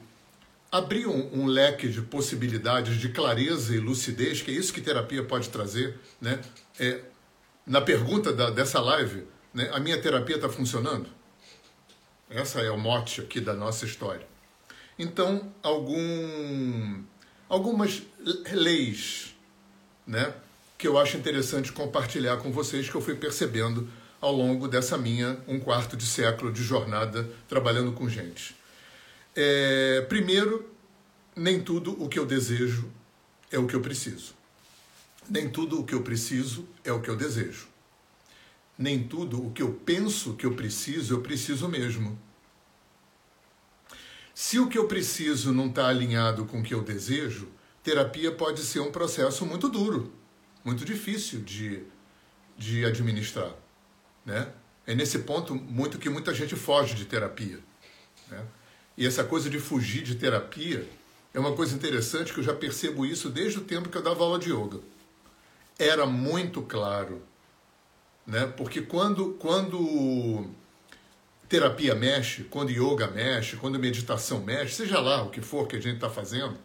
abrir 0.70 1.06
um, 1.06 1.30
um, 1.32 1.46
leque 1.46 1.88
de 1.88 2.02
possibilidades 2.02 3.00
de 3.00 3.08
clareza 3.08 3.74
e 3.74 3.78
lucidez, 3.78 4.42
que 4.42 4.50
é 4.50 4.54
isso 4.54 4.74
que 4.74 4.82
terapia 4.82 5.24
pode 5.24 5.48
trazer. 5.48 5.98
Né? 6.20 6.38
É, 6.78 7.00
na 7.66 7.80
pergunta 7.80 8.34
da, 8.34 8.50
dessa 8.50 8.78
live, 8.78 9.24
né, 9.54 9.70
a 9.72 9.80
minha 9.80 9.98
terapia 9.98 10.36
está 10.36 10.48
funcionando? 10.50 11.08
Essa 12.28 12.60
é 12.60 12.70
o 12.70 12.78
mote 12.78 13.22
aqui 13.22 13.40
da 13.40 13.54
nossa 13.54 13.86
história. 13.86 14.26
Então, 14.98 15.50
algum, 15.62 17.02
algumas 17.48 18.02
leis 18.52 19.34
né, 20.06 20.34
que 20.76 20.86
eu 20.86 20.98
acho 20.98 21.16
interessante 21.16 21.72
compartilhar 21.72 22.36
com 22.38 22.52
vocês, 22.52 22.90
que 22.90 22.94
eu 22.94 23.00
fui 23.00 23.14
percebendo 23.14 23.88
ao 24.20 24.32
longo 24.32 24.68
dessa 24.68 24.96
minha 24.96 25.38
um 25.46 25.60
quarto 25.60 25.96
de 25.96 26.06
século 26.06 26.52
de 26.52 26.62
jornada 26.62 27.28
trabalhando 27.48 27.92
com 27.92 28.08
gente. 28.08 28.56
É, 29.34 30.00
primeiro, 30.08 30.68
nem 31.34 31.60
tudo 31.60 32.02
o 32.02 32.08
que 32.08 32.18
eu 32.18 32.24
desejo 32.24 32.90
é 33.50 33.58
o 33.58 33.66
que 33.66 33.74
eu 33.74 33.80
preciso. 33.80 34.34
Nem 35.28 35.48
tudo 35.48 35.80
o 35.80 35.84
que 35.84 35.94
eu 35.94 36.02
preciso 36.02 36.66
é 36.84 36.92
o 36.92 37.00
que 37.00 37.10
eu 37.10 37.16
desejo. 37.16 37.68
Nem 38.78 39.02
tudo 39.02 39.46
o 39.46 39.52
que 39.52 39.62
eu 39.62 39.72
penso 39.72 40.34
que 40.34 40.46
eu 40.46 40.54
preciso, 40.54 41.14
eu 41.14 41.20
preciso 41.20 41.68
mesmo. 41.68 42.18
Se 44.34 44.58
o 44.58 44.68
que 44.68 44.78
eu 44.78 44.86
preciso 44.86 45.52
não 45.52 45.68
está 45.68 45.88
alinhado 45.88 46.44
com 46.44 46.60
o 46.60 46.62
que 46.62 46.74
eu 46.74 46.82
desejo, 46.82 47.48
terapia 47.82 48.32
pode 48.32 48.60
ser 48.60 48.80
um 48.80 48.92
processo 48.92 49.46
muito 49.46 49.68
duro, 49.68 50.12
muito 50.64 50.84
difícil 50.84 51.40
de, 51.40 51.84
de 52.56 52.84
administrar. 52.84 53.54
Né? 54.26 54.48
É 54.84 54.94
nesse 54.94 55.20
ponto 55.20 55.54
muito 55.54 55.98
que 55.98 56.10
muita 56.10 56.34
gente 56.34 56.56
foge 56.56 56.94
de 56.94 57.04
terapia. 57.04 57.60
Né? 58.28 58.44
E 58.98 59.06
essa 59.06 59.22
coisa 59.22 59.48
de 59.48 59.60
fugir 59.60 60.02
de 60.02 60.16
terapia 60.16 60.86
é 61.32 61.38
uma 61.38 61.52
coisa 61.52 61.74
interessante 61.74 62.32
que 62.32 62.40
eu 62.40 62.44
já 62.44 62.54
percebo 62.54 63.06
isso 63.06 63.30
desde 63.30 63.58
o 63.58 63.64
tempo 63.64 63.88
que 63.88 63.96
eu 63.96 64.02
dava 64.02 64.24
aula 64.24 64.38
de 64.38 64.50
yoga. 64.50 64.80
Era 65.78 66.06
muito 66.06 66.62
claro, 66.62 67.22
né? 68.26 68.46
Porque 68.56 68.80
quando 68.80 69.34
quando 69.34 70.48
terapia 71.46 71.94
mexe, 71.94 72.44
quando 72.44 72.70
yoga 72.70 73.08
mexe, 73.08 73.56
quando 73.56 73.78
meditação 73.78 74.40
mexe, 74.40 74.76
seja 74.76 74.98
lá 74.98 75.22
o 75.22 75.30
que 75.30 75.42
for 75.42 75.68
que 75.68 75.76
a 75.76 75.80
gente 75.80 75.96
está 75.96 76.08
fazendo, 76.08 76.56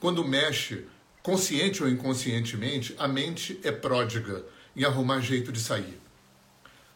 quando 0.00 0.24
mexe 0.24 0.84
consciente 1.22 1.80
ou 1.80 1.88
inconscientemente, 1.88 2.96
a 2.98 3.06
mente 3.06 3.60
é 3.62 3.70
pródiga 3.70 4.44
em 4.74 4.82
arrumar 4.82 5.20
jeito 5.20 5.52
de 5.52 5.60
sair. 5.60 5.99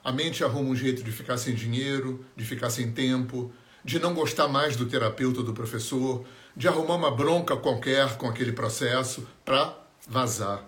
A 0.05 0.13
mente 0.13 0.45
arruma 0.45 0.69
um 0.69 0.77
jeito 0.77 1.03
de 1.03 1.11
ficar 1.11 1.39
sem 1.39 1.55
dinheiro, 1.55 2.23
de 2.37 2.45
ficar 2.45 2.69
sem 2.69 2.93
tempo, 2.93 3.51
de 3.83 3.99
não 3.99 4.13
gostar 4.13 4.47
mais 4.47 4.77
do 4.77 4.85
terapeuta 4.85 5.41
ou 5.41 5.47
do 5.47 5.55
professor, 5.55 6.27
de 6.55 6.69
arrumar 6.69 6.97
uma 6.97 7.11
bronca 7.11 7.57
qualquer 7.57 8.19
com 8.19 8.29
aquele 8.29 8.53
processo 8.53 9.27
para 9.45 9.75
vazar. 10.07 10.63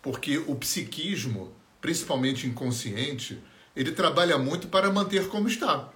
Porque 0.00 0.38
o 0.38 0.54
psiquismo, 0.54 1.52
principalmente 1.80 2.46
inconsciente, 2.46 3.42
ele 3.74 3.90
trabalha 3.90 4.38
muito 4.38 4.68
para 4.68 4.92
manter 4.92 5.28
como 5.28 5.48
está. 5.48 5.90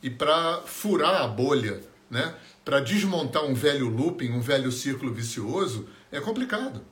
E 0.00 0.08
para 0.08 0.62
furar 0.64 1.22
a 1.22 1.26
bolha, 1.26 1.80
né? 2.08 2.36
para 2.64 2.78
desmontar 2.78 3.44
um 3.44 3.54
velho 3.54 3.88
looping, 3.88 4.30
um 4.30 4.40
velho 4.40 4.70
círculo 4.70 5.12
vicioso, 5.12 5.88
é 6.12 6.20
complicado. 6.20 6.84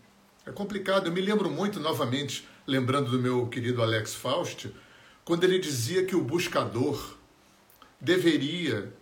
É 0.46 0.52
complicado. 0.52 1.06
Eu 1.06 1.12
me 1.12 1.20
lembro 1.20 1.50
muito, 1.50 1.80
novamente, 1.80 2.46
lembrando 2.64 3.10
do 3.10 3.18
meu 3.18 3.48
querido 3.48 3.82
Alex 3.82 4.14
Faust, 4.14 4.72
quando 5.24 5.42
ele 5.42 5.58
dizia 5.58 6.04
que 6.04 6.14
o 6.14 6.22
buscador 6.22 7.16
deveria 8.00 8.92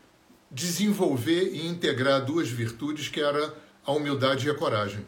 desenvolver 0.51 1.53
e 1.53 1.67
integrar 1.67 2.25
duas 2.25 2.49
virtudes 2.49 3.09
que 3.09 3.21
era 3.21 3.55
a 3.85 3.93
humildade 3.93 4.47
e 4.47 4.51
a 4.51 4.55
coragem. 4.55 5.05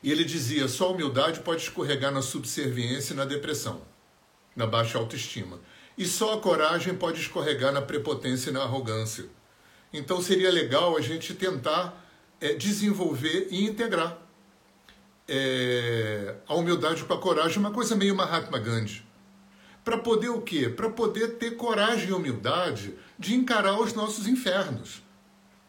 E 0.00 0.12
ele 0.12 0.22
dizia: 0.22 0.68
só 0.68 0.86
a 0.86 0.92
humildade 0.92 1.40
pode 1.40 1.62
escorregar 1.62 2.12
na 2.12 2.22
subserviência 2.22 3.14
e 3.14 3.16
na 3.16 3.24
depressão, 3.24 3.82
na 4.54 4.64
baixa 4.64 4.96
autoestima. 4.96 5.58
E 5.98 6.06
só 6.06 6.34
a 6.34 6.40
coragem 6.40 6.94
pode 6.94 7.20
escorregar 7.20 7.72
na 7.72 7.82
prepotência 7.82 8.50
e 8.50 8.52
na 8.52 8.62
arrogância. 8.62 9.24
Então 9.92 10.22
seria 10.22 10.52
legal 10.52 10.96
a 10.96 11.00
gente 11.00 11.34
tentar 11.34 12.00
é, 12.40 12.52
desenvolver 12.52 13.48
e 13.50 13.64
integrar 13.64 14.23
é, 15.28 16.34
a 16.46 16.54
humildade 16.54 17.04
com 17.04 17.14
a 17.14 17.18
coragem, 17.20 17.58
uma 17.58 17.70
coisa 17.70 17.96
meio 17.96 18.14
Mahatma 18.14 18.58
Gandhi. 18.58 19.04
Para 19.84 19.98
poder 19.98 20.30
o 20.30 20.40
quê? 20.40 20.68
Para 20.68 20.88
poder 20.88 21.36
ter 21.36 21.52
coragem 21.56 22.08
e 22.08 22.12
humildade 22.12 22.94
de 23.18 23.34
encarar 23.34 23.78
os 23.78 23.92
nossos 23.92 24.26
infernos. 24.26 25.02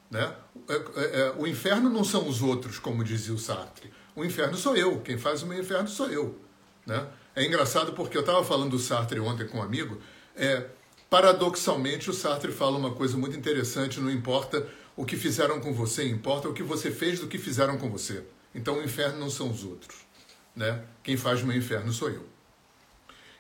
Né? 0.10 0.34
É, 0.70 0.74
é, 0.74 1.22
é, 1.22 1.34
o 1.38 1.46
inferno 1.46 1.90
não 1.90 2.04
são 2.04 2.28
os 2.28 2.42
outros, 2.42 2.80
como 2.80 3.04
dizia 3.04 3.34
o 3.34 3.38
Sartre. 3.38 3.92
O 4.16 4.24
inferno 4.24 4.56
sou 4.56 4.76
eu. 4.76 5.02
Quem 5.02 5.18
faz 5.18 5.44
o 5.44 5.48
meu 5.48 5.60
inferno 5.60 5.88
sou 5.88 6.08
eu. 6.08 6.40
Né? 6.86 7.06
É 7.36 7.46
engraçado 7.46 7.92
porque 7.94 8.16
eu 8.16 8.22
estava 8.22 8.44
falando 8.44 8.72
do 8.72 8.80
Sartre 8.80 9.20
ontem 9.20 9.48
com 9.48 9.58
um 9.58 9.62
amigo. 9.62 10.00
É, 10.36 10.66
paradoxalmente, 11.10 12.10
o 12.10 12.14
Sartre 12.14 12.52
fala 12.52 12.78
uma 12.78 12.92
coisa 12.92 13.18
muito 13.18 13.38
interessante: 13.38 14.00
não 14.00 14.10
importa 14.10 14.66
o 14.96 15.04
que 15.04 15.18
fizeram 15.18 15.60
com 15.60 15.74
você, 15.74 16.08
importa 16.08 16.48
o 16.48 16.54
que 16.54 16.64
você 16.64 16.90
fez 16.90 17.20
do 17.20 17.28
que 17.28 17.38
fizeram 17.38 17.78
com 17.78 17.90
você. 17.90 18.24
Então 18.56 18.80
o 18.80 18.84
inferno 18.84 19.20
não 19.20 19.30
são 19.30 19.52
os 19.52 19.64
outros. 19.66 19.98
Né? 20.56 20.82
Quem 21.04 21.18
faz 21.18 21.44
o 21.44 21.46
meu 21.46 21.58
inferno 21.58 21.92
sou 21.92 22.10
eu. 22.10 22.26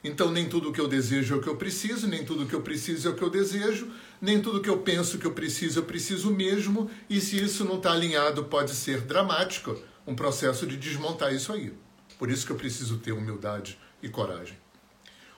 Então 0.03 0.29
nem 0.29 0.47
tudo 0.47 0.69
o 0.69 0.73
que 0.73 0.79
eu 0.79 0.87
desejo 0.87 1.33
é 1.33 1.37
o 1.37 1.41
que 1.41 1.47
eu 1.47 1.55
preciso, 1.55 2.05
nem 2.05 2.23
tudo 2.23 2.43
o 2.43 2.47
que 2.47 2.53
eu 2.53 2.61
preciso 2.61 3.07
é 3.07 3.11
o 3.11 3.15
que 3.15 3.23
eu 3.23 3.29
desejo, 3.29 3.91
nem 4.21 4.39
tudo 4.39 4.59
o 4.59 4.61
que 4.61 4.69
eu 4.69 4.77
penso 4.79 5.17
que 5.17 5.25
eu 5.25 5.31
preciso 5.31 5.79
eu 5.79 5.83
preciso 5.83 6.29
mesmo, 6.29 6.91
e 7.09 7.19
se 7.19 7.43
isso 7.43 7.65
não 7.65 7.77
está 7.77 7.91
alinhado 7.91 8.43
pode 8.43 8.75
ser 8.75 9.01
dramático, 9.01 9.75
um 10.05 10.13
processo 10.13 10.67
de 10.67 10.77
desmontar 10.77 11.33
isso 11.33 11.51
aí. 11.51 11.73
Por 12.19 12.29
isso 12.29 12.45
que 12.45 12.51
eu 12.51 12.55
preciso 12.55 12.99
ter 12.99 13.13
humildade 13.13 13.79
e 14.03 14.07
coragem. 14.07 14.57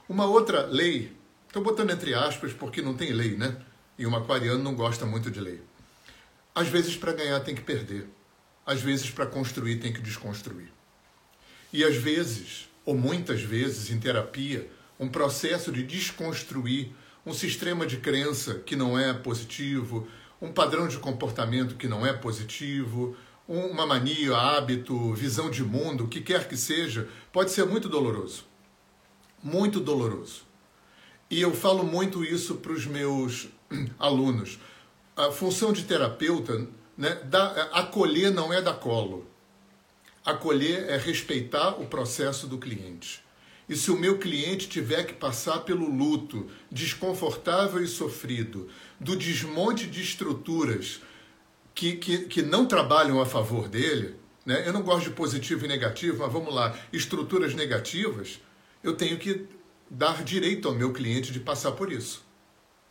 Uma 0.10 0.26
outra 0.26 0.66
lei, 0.66 1.16
estou 1.48 1.64
botando 1.64 1.92
entre 1.92 2.14
aspas 2.14 2.52
porque 2.52 2.82
não 2.82 2.94
tem 2.94 3.14
lei, 3.14 3.38
né? 3.38 3.58
E 3.98 4.06
um 4.06 4.16
aquariano 4.16 4.62
não 4.62 4.76
gosta 4.76 5.06
muito 5.06 5.32
de 5.32 5.40
lei. 5.40 5.62
Às 6.54 6.68
vezes 6.68 6.98
para 6.98 7.14
ganhar 7.14 7.40
tem 7.40 7.56
que 7.56 7.62
perder. 7.62 8.17
Às 8.68 8.82
vezes, 8.82 9.10
para 9.10 9.26
construir, 9.26 9.78
tem 9.78 9.94
que 9.94 10.02
desconstruir. 10.02 10.70
E 11.72 11.86
às 11.86 11.96
vezes, 11.96 12.68
ou 12.86 12.98
muitas 12.98 13.42
vezes, 13.42 13.90
em 13.90 13.98
terapia, 13.98 14.70
um 15.00 15.08
processo 15.08 15.72
de 15.72 15.84
desconstruir 15.84 16.92
um 17.26 17.34
sistema 17.34 17.88
de 17.88 17.98
crença 17.98 18.56
que 18.56 18.76
não 18.76 19.00
é 19.00 19.14
positivo, 19.14 20.06
um 20.42 20.52
padrão 20.52 20.88
de 20.88 20.98
comportamento 20.98 21.76
que 21.76 21.88
não 21.88 22.06
é 22.06 22.12
positivo, 22.12 23.16
uma 23.48 23.86
mania, 23.86 24.36
hábito, 24.36 25.14
visão 25.14 25.50
de 25.50 25.64
mundo, 25.64 26.04
o 26.04 26.08
que 26.10 26.20
quer 26.20 26.48
que 26.48 26.58
seja, 26.58 27.08
pode 27.32 27.52
ser 27.52 27.66
muito 27.66 27.88
doloroso. 27.88 28.44
Muito 29.42 29.80
doloroso. 29.80 30.44
E 31.30 31.42
eu 31.42 31.54
falo 31.54 31.84
muito 31.84 32.24
isso 32.24 32.56
para 32.56 32.74
os 32.74 32.86
meus 32.86 33.48
alunos. 33.98 34.60
A 35.16 35.32
função 35.32 35.72
de 35.72 35.84
terapeuta 35.84 36.68
né? 36.98 37.16
Da, 37.26 37.64
acolher 37.74 38.32
não 38.32 38.52
é 38.52 38.62
dar 38.62 38.74
colo. 38.74 39.26
Acolher 40.26 40.90
é 40.90 40.98
respeitar 40.98 41.80
o 41.80 41.86
processo 41.86 42.48
do 42.48 42.58
cliente. 42.58 43.24
E 43.70 43.76
se 43.76 43.92
o 43.92 43.98
meu 43.98 44.18
cliente 44.18 44.68
tiver 44.70 45.04
que 45.04 45.14
passar 45.14 45.60
pelo 45.60 45.90
luto 45.90 46.48
desconfortável 46.72 47.84
e 47.84 47.88
sofrido, 47.88 48.70
do 49.00 49.16
desmonte 49.16 49.86
de 49.88 50.02
estruturas 50.02 51.02
que, 51.76 51.98
que, 51.98 52.20
que 52.26 52.42
não 52.42 52.66
trabalham 52.66 53.22
a 53.22 53.26
favor 53.26 53.68
dele, 53.68 54.16
né? 54.46 54.64
eu 54.66 54.74
não 54.74 54.82
gosto 54.82 55.10
de 55.10 55.16
positivo 55.16 55.66
e 55.66 55.68
negativo, 55.68 56.20
mas 56.20 56.32
vamos 56.32 56.54
lá, 56.54 56.78
estruturas 56.92 57.54
negativas, 57.54 58.40
eu 58.82 58.96
tenho 58.96 59.18
que 59.18 59.46
dar 59.90 60.24
direito 60.24 60.68
ao 60.68 60.74
meu 60.74 60.94
cliente 60.94 61.32
de 61.32 61.40
passar 61.40 61.74
por 61.74 61.92
isso. 61.92 62.26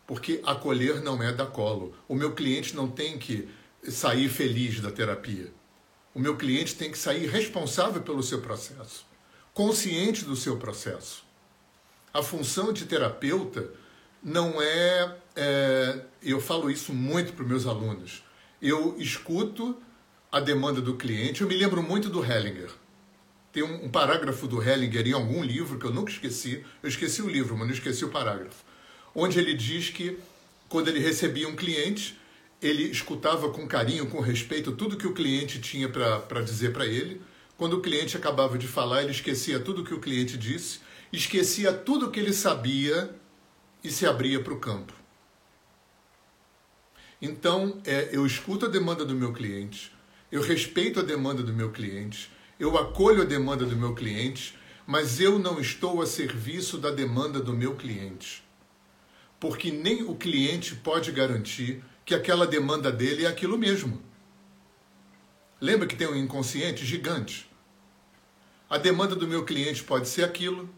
Porque 0.06 0.40
acolher 0.44 1.00
não 1.00 1.22
é 1.22 1.32
dar 1.32 1.46
colo. 1.46 1.94
O 2.06 2.14
meu 2.14 2.32
cliente 2.32 2.76
não 2.76 2.86
tem 2.86 3.18
que 3.18 3.48
sair 3.90 4.28
feliz 4.28 4.80
da 4.80 4.90
terapia. 4.90 5.52
O 6.14 6.18
meu 6.18 6.36
cliente 6.36 6.74
tem 6.74 6.90
que 6.90 6.98
sair 6.98 7.26
responsável 7.26 8.02
pelo 8.02 8.22
seu 8.22 8.40
processo, 8.40 9.06
consciente 9.52 10.24
do 10.24 10.34
seu 10.34 10.56
processo. 10.56 11.24
A 12.12 12.22
função 12.22 12.72
de 12.72 12.86
terapeuta 12.86 13.70
não 14.22 14.60
é, 14.60 15.16
é 15.36 16.00
eu 16.22 16.40
falo 16.40 16.70
isso 16.70 16.92
muito 16.94 17.32
para 17.34 17.42
os 17.42 17.48
meus 17.48 17.66
alunos. 17.66 18.24
Eu 18.60 18.96
escuto 18.98 19.76
a 20.32 20.40
demanda 20.40 20.80
do 20.80 20.96
cliente. 20.96 21.42
Eu 21.42 21.48
me 21.48 21.56
lembro 21.56 21.82
muito 21.82 22.08
do 22.08 22.24
Hellinger. 22.24 22.70
Tem 23.52 23.62
um, 23.62 23.84
um 23.84 23.88
parágrafo 23.88 24.46
do 24.46 24.62
Hellinger 24.62 25.06
em 25.06 25.12
algum 25.12 25.42
livro 25.42 25.78
que 25.78 25.86
eu 25.86 25.92
nunca 25.92 26.10
esqueci. 26.10 26.64
Eu 26.82 26.88
esqueci 26.88 27.22
o 27.22 27.28
livro, 27.28 27.56
mas 27.56 27.66
não 27.66 27.74
esqueci 27.74 28.04
o 28.04 28.10
parágrafo. 28.10 28.64
Onde 29.14 29.38
ele 29.38 29.54
diz 29.54 29.90
que 29.90 30.18
quando 30.68 30.88
ele 30.88 30.98
recebia 30.98 31.48
um 31.48 31.56
cliente, 31.56 32.18
ele 32.60 32.84
escutava 32.84 33.50
com 33.50 33.66
carinho, 33.66 34.06
com 34.06 34.20
respeito, 34.20 34.72
tudo 34.72 34.96
que 34.96 35.06
o 35.06 35.12
cliente 35.12 35.60
tinha 35.60 35.88
para 35.88 36.40
dizer 36.42 36.72
para 36.72 36.86
ele. 36.86 37.20
Quando 37.56 37.74
o 37.74 37.80
cliente 37.80 38.16
acabava 38.16 38.58
de 38.58 38.66
falar, 38.66 39.02
ele 39.02 39.12
esquecia 39.12 39.60
tudo 39.60 39.84
que 39.84 39.94
o 39.94 40.00
cliente 40.00 40.36
disse, 40.36 40.80
esquecia 41.12 41.72
tudo 41.72 42.10
que 42.10 42.20
ele 42.20 42.32
sabia 42.32 43.14
e 43.82 43.90
se 43.90 44.06
abria 44.06 44.42
para 44.42 44.52
o 44.52 44.58
campo. 44.58 44.92
Então, 47.20 47.80
é, 47.84 48.10
eu 48.12 48.26
escuto 48.26 48.66
a 48.66 48.68
demanda 48.68 49.04
do 49.04 49.14
meu 49.14 49.32
cliente, 49.32 49.92
eu 50.30 50.42
respeito 50.42 51.00
a 51.00 51.02
demanda 51.02 51.42
do 51.42 51.52
meu 51.52 51.70
cliente, 51.70 52.30
eu 52.58 52.76
acolho 52.76 53.22
a 53.22 53.24
demanda 53.24 53.64
do 53.64 53.76
meu 53.76 53.94
cliente, 53.94 54.58
mas 54.86 55.20
eu 55.20 55.38
não 55.38 55.58
estou 55.58 56.02
a 56.02 56.06
serviço 56.06 56.78
da 56.78 56.90
demanda 56.90 57.40
do 57.40 57.52
meu 57.52 57.74
cliente. 57.74 58.44
Porque 59.40 59.70
nem 59.70 60.02
o 60.02 60.14
cliente 60.14 60.74
pode 60.74 61.10
garantir 61.10 61.82
que 62.06 62.14
aquela 62.14 62.46
demanda 62.46 62.92
dele 62.92 63.24
é 63.24 63.28
aquilo 63.28 63.58
mesmo. 63.58 64.00
Lembra 65.60 65.88
que 65.88 65.96
tem 65.96 66.06
um 66.06 66.14
inconsciente 66.14 66.86
gigante? 66.86 67.50
A 68.70 68.78
demanda 68.78 69.16
do 69.16 69.26
meu 69.26 69.44
cliente 69.44 69.82
pode 69.82 70.08
ser 70.08 70.22
aquilo, 70.22 70.70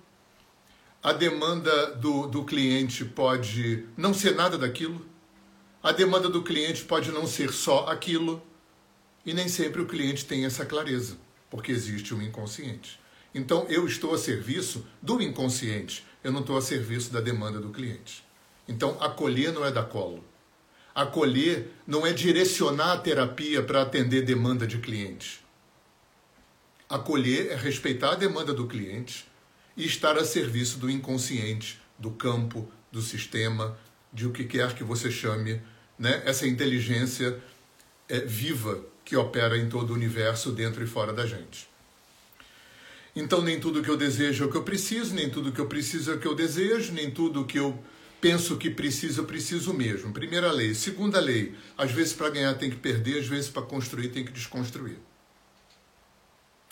a 1.03 1.13
demanda 1.13 1.95
do, 1.97 2.27
do 2.27 2.45
cliente 2.45 3.05
pode 3.05 3.87
não 3.95 4.15
ser 4.15 4.35
nada 4.35 4.57
daquilo, 4.57 5.07
a 5.83 5.93
demanda 5.93 6.31
do 6.31 6.43
cliente 6.43 6.85
pode 6.85 7.13
não 7.13 7.27
ser 7.27 7.53
só 7.53 7.87
aquilo, 7.87 8.43
e 9.25 9.35
nem 9.35 9.49
sempre 9.49 9.83
o 9.83 9.87
cliente 9.87 10.25
tem 10.25 10.47
essa 10.47 10.65
clareza, 10.65 11.19
porque 11.51 11.71
existe 11.71 12.15
um 12.15 12.23
inconsciente. 12.23 12.99
Então 13.35 13.67
eu 13.69 13.87
estou 13.87 14.15
a 14.15 14.19
serviço 14.19 14.87
do 15.03 15.21
inconsciente, 15.21 16.07
eu 16.25 16.33
não 16.33 16.41
estou 16.41 16.57
a 16.57 16.63
serviço 16.63 17.13
da 17.13 17.21
demanda 17.21 17.61
do 17.61 17.69
cliente. 17.69 18.25
Então 18.67 18.97
acolher 19.01 19.53
não 19.53 19.65
é 19.65 19.71
da 19.71 19.83
colo. 19.83 20.25
Acolher 20.99 21.71
não 21.87 22.05
é 22.05 22.13
direcionar 22.13 22.95
a 22.95 22.99
terapia 22.99 23.63
para 23.63 23.83
atender 23.83 24.23
demanda 24.23 24.67
de 24.67 24.79
cliente. 24.79 25.45
Acolher 26.89 27.53
é 27.53 27.55
respeitar 27.55 28.15
a 28.15 28.17
demanda 28.17 28.53
do 28.53 28.67
cliente 28.67 29.25
e 29.77 29.87
estar 29.87 30.19
a 30.19 30.25
serviço 30.25 30.77
do 30.77 30.91
inconsciente, 30.91 31.81
do 31.97 32.11
campo, 32.11 32.69
do 32.91 33.01
sistema, 33.01 33.79
de 34.13 34.27
o 34.27 34.33
que 34.33 34.43
quer 34.43 34.75
que 34.75 34.83
você 34.83 35.09
chame, 35.09 35.63
né? 35.97 36.21
essa 36.27 36.49
inteligência 36.49 37.41
é, 38.09 38.19
viva 38.19 38.85
que 39.05 39.15
opera 39.15 39.57
em 39.57 39.69
todo 39.69 39.91
o 39.91 39.95
universo, 39.95 40.51
dentro 40.51 40.83
e 40.83 40.87
fora 40.89 41.13
da 41.13 41.25
gente. 41.25 41.69
Então, 43.15 43.41
nem 43.41 43.61
tudo 43.61 43.85
que 43.85 43.89
eu 43.89 43.97
desejo 43.97 44.43
é 44.43 44.47
o 44.49 44.51
que 44.51 44.57
eu 44.57 44.65
preciso, 44.65 45.15
nem 45.15 45.31
tudo 45.31 45.53
que 45.53 45.61
eu 45.61 45.67
preciso 45.67 46.11
é 46.11 46.15
o 46.17 46.19
que 46.19 46.27
eu 46.27 46.35
desejo, 46.35 46.93
nem 46.93 47.09
tudo 47.09 47.45
que 47.45 47.57
eu 47.57 47.79
penso 48.21 48.57
que 48.57 48.71
preciso, 48.71 49.21
eu 49.21 49.25
preciso 49.25 49.73
mesmo. 49.73 50.13
Primeira 50.13 50.51
lei. 50.51 50.75
Segunda 50.75 51.21
lei. 51.21 51.55
Às 51.77 51.93
vezes, 51.93 52.13
para 52.13 52.31
ganhar, 52.31 52.55
tem 52.55 52.71
que 52.71 52.77
perder, 52.77 53.21
às 53.21 53.27
vezes, 53.27 53.51
para 53.51 53.63
construir, 53.63 54.09
tem 54.09 54.25
que 54.25 54.33
desconstruir. 54.33 54.99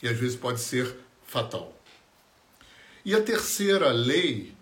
E 0.03 0.09
às 0.09 0.17
vezes 0.17 0.37
pode 0.37 0.61
ser 0.61 0.95
fatal. 1.27 1.77
E 3.05 3.15
a 3.15 3.23
terceira 3.23 3.91
lei 3.93 4.55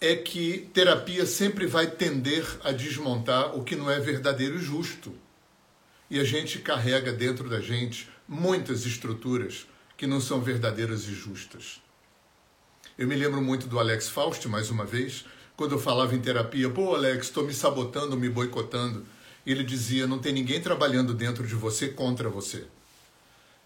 é 0.00 0.14
que 0.14 0.68
terapia 0.74 1.24
sempre 1.24 1.66
vai 1.66 1.86
tender 1.86 2.44
a 2.62 2.70
desmontar 2.70 3.56
o 3.56 3.64
que 3.64 3.74
não 3.74 3.90
é 3.90 3.98
verdadeiro 3.98 4.56
e 4.56 4.62
justo. 4.62 5.14
E 6.10 6.20
a 6.20 6.24
gente 6.24 6.58
carrega 6.58 7.12
dentro 7.12 7.48
da 7.48 7.60
gente 7.60 8.08
muitas 8.28 8.84
estruturas 8.84 9.66
que 9.96 10.06
não 10.06 10.20
são 10.20 10.40
verdadeiras 10.40 11.04
e 11.04 11.14
justas. 11.14 11.80
Eu 12.98 13.08
me 13.08 13.14
lembro 13.14 13.40
muito 13.40 13.66
do 13.66 13.78
Alex 13.78 14.08
Faust, 14.08 14.46
mais 14.48 14.70
uma 14.70 14.84
vez, 14.84 15.24
quando 15.56 15.72
eu 15.72 15.78
falava 15.78 16.14
em 16.14 16.20
terapia, 16.20 16.68
pô, 16.68 16.94
Alex, 16.94 17.26
estou 17.26 17.44
me 17.44 17.54
sabotando, 17.54 18.16
me 18.16 18.28
boicotando. 18.28 19.06
Ele 19.46 19.64
dizia: 19.64 20.06
não 20.06 20.18
tem 20.18 20.32
ninguém 20.32 20.60
trabalhando 20.60 21.14
dentro 21.14 21.46
de 21.46 21.54
você 21.54 21.88
contra 21.88 22.28
você. 22.28 22.66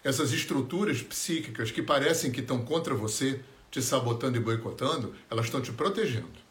Essas 0.03 0.31
estruturas 0.31 1.01
psíquicas 1.01 1.69
que 1.69 1.81
parecem 1.81 2.31
que 2.31 2.39
estão 2.39 2.63
contra 2.63 2.95
você, 2.95 3.41
te 3.69 3.81
sabotando 3.81 4.37
e 4.37 4.39
boicotando, 4.39 5.13
elas 5.29 5.45
estão 5.45 5.61
te 5.61 5.71
protegendo. 5.71 6.41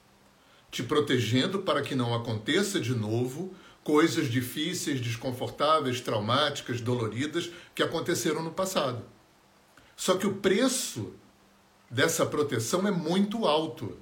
Te 0.71 0.83
protegendo 0.83 1.61
para 1.61 1.83
que 1.83 1.95
não 1.95 2.15
aconteça 2.15 2.79
de 2.79 2.95
novo 2.95 3.55
coisas 3.83 4.31
difíceis, 4.31 5.01
desconfortáveis, 5.01 6.01
traumáticas, 6.01 6.81
doloridas 6.81 7.51
que 7.75 7.83
aconteceram 7.83 8.43
no 8.43 8.53
passado. 8.53 9.03
Só 9.97 10.17
que 10.17 10.27
o 10.27 10.35
preço 10.35 11.13
dessa 11.91 12.25
proteção 12.25 12.87
é 12.87 12.91
muito 12.91 13.47
alto. 13.47 13.99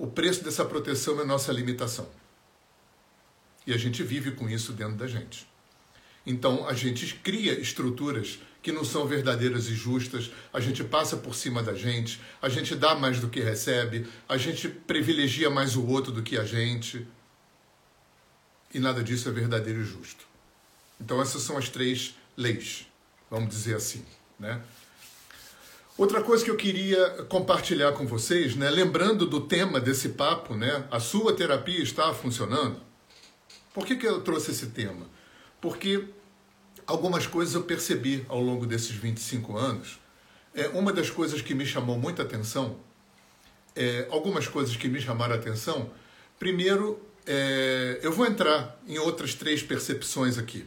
O 0.00 0.06
preço 0.06 0.42
dessa 0.42 0.64
proteção 0.64 1.20
é 1.20 1.24
nossa 1.26 1.52
limitação. 1.52 2.08
E 3.66 3.74
a 3.74 3.76
gente 3.76 4.02
vive 4.02 4.30
com 4.30 4.48
isso 4.48 4.72
dentro 4.72 4.94
da 4.94 5.06
gente. 5.06 5.46
Então 6.24 6.66
a 6.66 6.72
gente 6.72 7.16
cria 7.16 7.60
estruturas 7.60 8.38
que 8.62 8.72
não 8.72 8.82
são 8.82 9.06
verdadeiras 9.06 9.66
e 9.66 9.74
justas, 9.74 10.30
a 10.54 10.58
gente 10.58 10.82
passa 10.82 11.18
por 11.18 11.34
cima 11.34 11.62
da 11.62 11.74
gente, 11.74 12.18
a 12.40 12.48
gente 12.48 12.74
dá 12.74 12.94
mais 12.94 13.20
do 13.20 13.28
que 13.28 13.40
recebe, 13.40 14.06
a 14.26 14.38
gente 14.38 14.70
privilegia 14.70 15.50
mais 15.50 15.76
o 15.76 15.86
outro 15.86 16.10
do 16.10 16.22
que 16.22 16.38
a 16.38 16.44
gente. 16.44 17.06
E 18.72 18.80
nada 18.80 19.04
disso 19.04 19.28
é 19.28 19.32
verdadeiro 19.32 19.82
e 19.82 19.84
justo. 19.84 20.24
Então 20.98 21.20
essas 21.20 21.42
são 21.42 21.58
as 21.58 21.68
três 21.68 22.14
leis, 22.38 22.86
vamos 23.30 23.50
dizer 23.50 23.76
assim, 23.76 24.02
né? 24.38 24.62
Outra 26.00 26.22
coisa 26.22 26.42
que 26.42 26.50
eu 26.50 26.56
queria 26.56 27.10
compartilhar 27.28 27.92
com 27.92 28.06
vocês, 28.06 28.56
né, 28.56 28.70
lembrando 28.70 29.26
do 29.26 29.38
tema 29.38 29.78
desse 29.78 30.08
papo, 30.08 30.54
né, 30.54 30.88
a 30.90 30.98
sua 30.98 31.36
terapia 31.36 31.82
está 31.82 32.14
funcionando. 32.14 32.80
Por 33.74 33.84
que, 33.84 33.94
que 33.94 34.06
eu 34.06 34.22
trouxe 34.22 34.50
esse 34.50 34.68
tema? 34.68 35.06
Porque 35.60 36.06
algumas 36.86 37.26
coisas 37.26 37.54
eu 37.54 37.64
percebi 37.64 38.24
ao 38.30 38.40
longo 38.40 38.64
desses 38.64 38.92
25 38.92 39.58
anos. 39.58 40.00
É, 40.54 40.68
uma 40.68 40.90
das 40.90 41.10
coisas 41.10 41.42
que 41.42 41.52
me 41.52 41.66
chamou 41.66 41.98
muita 41.98 42.22
atenção, 42.22 42.78
é, 43.76 44.08
algumas 44.10 44.48
coisas 44.48 44.74
que 44.76 44.88
me 44.88 45.02
chamaram 45.02 45.34
a 45.34 45.36
atenção, 45.36 45.90
primeiro, 46.38 46.98
é, 47.26 48.00
eu 48.02 48.10
vou 48.10 48.24
entrar 48.24 48.80
em 48.88 48.98
outras 48.98 49.34
três 49.34 49.62
percepções 49.62 50.38
aqui 50.38 50.66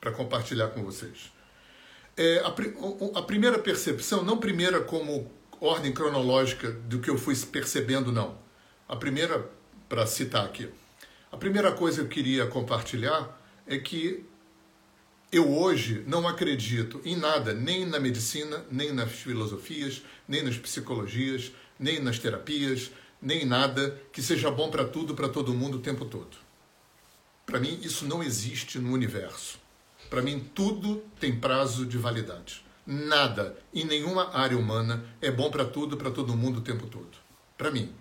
para 0.00 0.10
compartilhar 0.10 0.68
com 0.68 0.82
vocês. 0.82 1.30
É, 2.22 2.40
a, 2.40 3.18
a 3.18 3.22
primeira 3.22 3.58
percepção, 3.58 4.22
não 4.22 4.36
primeira 4.36 4.78
como 4.78 5.32
ordem 5.58 5.90
cronológica 5.90 6.70
do 6.70 6.98
que 6.98 7.08
eu 7.08 7.16
fui 7.16 7.34
percebendo, 7.34 8.12
não. 8.12 8.36
A 8.86 8.94
primeira, 8.94 9.50
para 9.88 10.06
citar 10.06 10.44
aqui, 10.44 10.68
a 11.32 11.38
primeira 11.38 11.72
coisa 11.72 12.02
que 12.02 12.04
eu 12.04 12.08
queria 12.10 12.46
compartilhar 12.46 13.40
é 13.66 13.78
que 13.78 14.22
eu 15.32 15.50
hoje 15.50 16.04
não 16.06 16.28
acredito 16.28 17.00
em 17.06 17.16
nada, 17.16 17.54
nem 17.54 17.86
na 17.86 17.98
medicina, 17.98 18.66
nem 18.70 18.92
nas 18.92 19.12
filosofias, 19.12 20.02
nem 20.28 20.42
nas 20.42 20.58
psicologias, 20.58 21.52
nem 21.78 22.00
nas 22.00 22.18
terapias, 22.18 22.90
nem 23.22 23.46
nada 23.46 23.98
que 24.12 24.20
seja 24.20 24.50
bom 24.50 24.70
para 24.70 24.84
tudo, 24.84 25.14
para 25.14 25.30
todo 25.30 25.54
mundo 25.54 25.78
o 25.78 25.80
tempo 25.80 26.04
todo. 26.04 26.36
Para 27.46 27.58
mim, 27.58 27.80
isso 27.82 28.04
não 28.04 28.22
existe 28.22 28.78
no 28.78 28.92
universo. 28.92 29.59
Para 30.10 30.20
mim, 30.22 30.40
tudo 30.52 31.04
tem 31.20 31.38
prazo 31.38 31.86
de 31.86 31.96
validade. 31.96 32.64
Nada, 32.84 33.56
em 33.72 33.84
nenhuma 33.84 34.36
área 34.36 34.58
humana, 34.58 35.04
é 35.22 35.30
bom 35.30 35.48
para 35.48 35.64
tudo, 35.64 35.96
para 35.96 36.10
todo 36.10 36.36
mundo 36.36 36.58
o 36.58 36.62
tempo 36.62 36.88
todo. 36.88 37.16
Para 37.56 37.70
mim. 37.70 37.94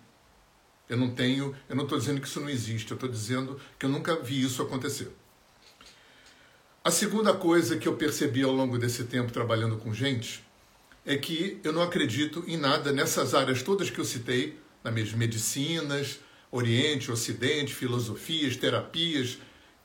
Eu 0.89 0.97
não 0.97 1.11
tenho, 1.11 1.55
eu 1.69 1.75
não 1.75 1.83
estou 1.83 1.99
dizendo 1.99 2.19
que 2.19 2.27
isso 2.27 2.41
não 2.41 2.49
existe, 2.49 2.89
eu 2.89 2.95
estou 2.95 3.07
dizendo 3.07 3.61
que 3.77 3.85
eu 3.85 3.89
nunca 3.89 4.15
vi 4.15 4.41
isso 4.41 4.59
acontecer. 4.63 5.15
A 6.83 6.89
segunda 6.89 7.31
coisa 7.31 7.77
que 7.77 7.87
eu 7.87 7.95
percebi 7.95 8.41
ao 8.41 8.51
longo 8.51 8.79
desse 8.79 9.03
tempo 9.03 9.31
trabalhando 9.31 9.77
com 9.77 9.93
gente 9.93 10.43
é 11.05 11.15
que 11.15 11.59
eu 11.63 11.71
não 11.71 11.83
acredito 11.83 12.43
em 12.47 12.57
nada 12.57 12.91
nessas 12.91 13.35
áreas 13.35 13.61
todas 13.61 13.91
que 13.91 13.99
eu 13.99 14.05
citei, 14.05 14.57
nas 14.83 15.13
medicinas, 15.13 16.19
Oriente, 16.51 17.11
Ocidente, 17.11 17.75
filosofias, 17.75 18.55
terapias, 18.55 19.37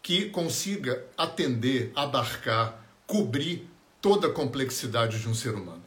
que 0.04 0.28
consiga 0.28 1.02
atender, 1.16 1.90
abarcar, 1.96 2.78
cobrir 3.06 3.66
toda 4.02 4.26
a 4.26 4.30
complexidade 4.30 5.18
de 5.18 5.26
um 5.26 5.32
ser 5.32 5.54
humano. 5.54 5.82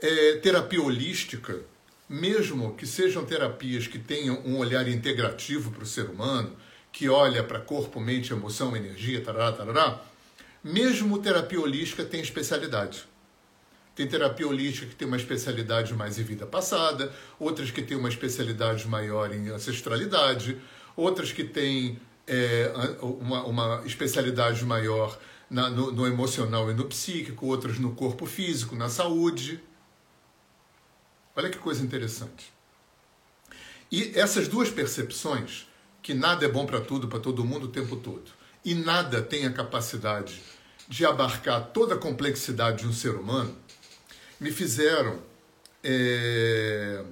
É, 0.00 0.38
terapia 0.38 0.82
holística, 0.82 1.60
mesmo 2.08 2.74
que 2.74 2.84
sejam 2.84 3.24
terapias 3.24 3.86
que 3.86 4.00
tenham 4.00 4.40
um 4.44 4.58
olhar 4.58 4.88
integrativo 4.88 5.70
para 5.70 5.84
o 5.84 5.86
ser 5.86 6.10
humano, 6.10 6.56
que 6.90 7.08
olha 7.08 7.44
para 7.44 7.60
corpo, 7.60 8.00
mente, 8.00 8.32
emoção, 8.32 8.76
energia, 8.76 9.20
tarará, 9.20 9.52
tarará, 9.52 10.02
mesmo 10.62 11.22
terapia 11.22 11.60
holística 11.60 12.04
tem 12.04 12.20
especialidade. 12.20 13.04
Tem 13.94 14.08
terapia 14.08 14.48
holística 14.48 14.88
que 14.88 14.96
tem 14.96 15.06
uma 15.06 15.16
especialidade 15.16 15.94
mais 15.94 16.18
em 16.18 16.24
vida 16.24 16.44
passada, 16.44 17.14
outras 17.38 17.70
que 17.70 17.80
têm 17.80 17.96
uma 17.96 18.08
especialidade 18.08 18.88
maior 18.88 19.32
em 19.32 19.50
ancestralidade, 19.50 20.60
outras 20.96 21.30
que 21.30 21.44
têm 21.44 22.00
é, 22.26 22.72
uma, 23.00 23.44
uma 23.44 23.82
especialidade 23.86 24.64
maior 24.64 25.18
na, 25.48 25.70
no, 25.70 25.92
no 25.92 26.06
emocional 26.06 26.70
e 26.70 26.74
no 26.74 26.84
psíquico, 26.86 27.46
outras 27.46 27.78
no 27.78 27.94
corpo 27.94 28.26
físico, 28.26 28.74
na 28.74 28.88
saúde. 28.88 29.60
Olha 31.34 31.50
que 31.50 31.58
coisa 31.58 31.84
interessante. 31.84 32.52
E 33.90 34.12
essas 34.18 34.48
duas 34.48 34.70
percepções, 34.70 35.66
que 36.02 36.14
nada 36.14 36.44
é 36.44 36.48
bom 36.48 36.66
para 36.66 36.80
tudo, 36.80 37.08
para 37.08 37.20
todo 37.20 37.44
mundo 37.44 37.66
o 37.66 37.70
tempo 37.70 37.96
todo. 37.96 38.30
E 38.64 38.74
nada 38.74 39.22
tem 39.22 39.46
a 39.46 39.52
capacidade 39.52 40.42
de 40.88 41.04
abarcar 41.04 41.70
toda 41.72 41.94
a 41.94 41.98
complexidade 41.98 42.78
de 42.78 42.88
um 42.88 42.92
ser 42.92 43.14
humano, 43.14 43.56
me 44.40 44.50
fizeram 44.50 45.20
é, 45.82 47.04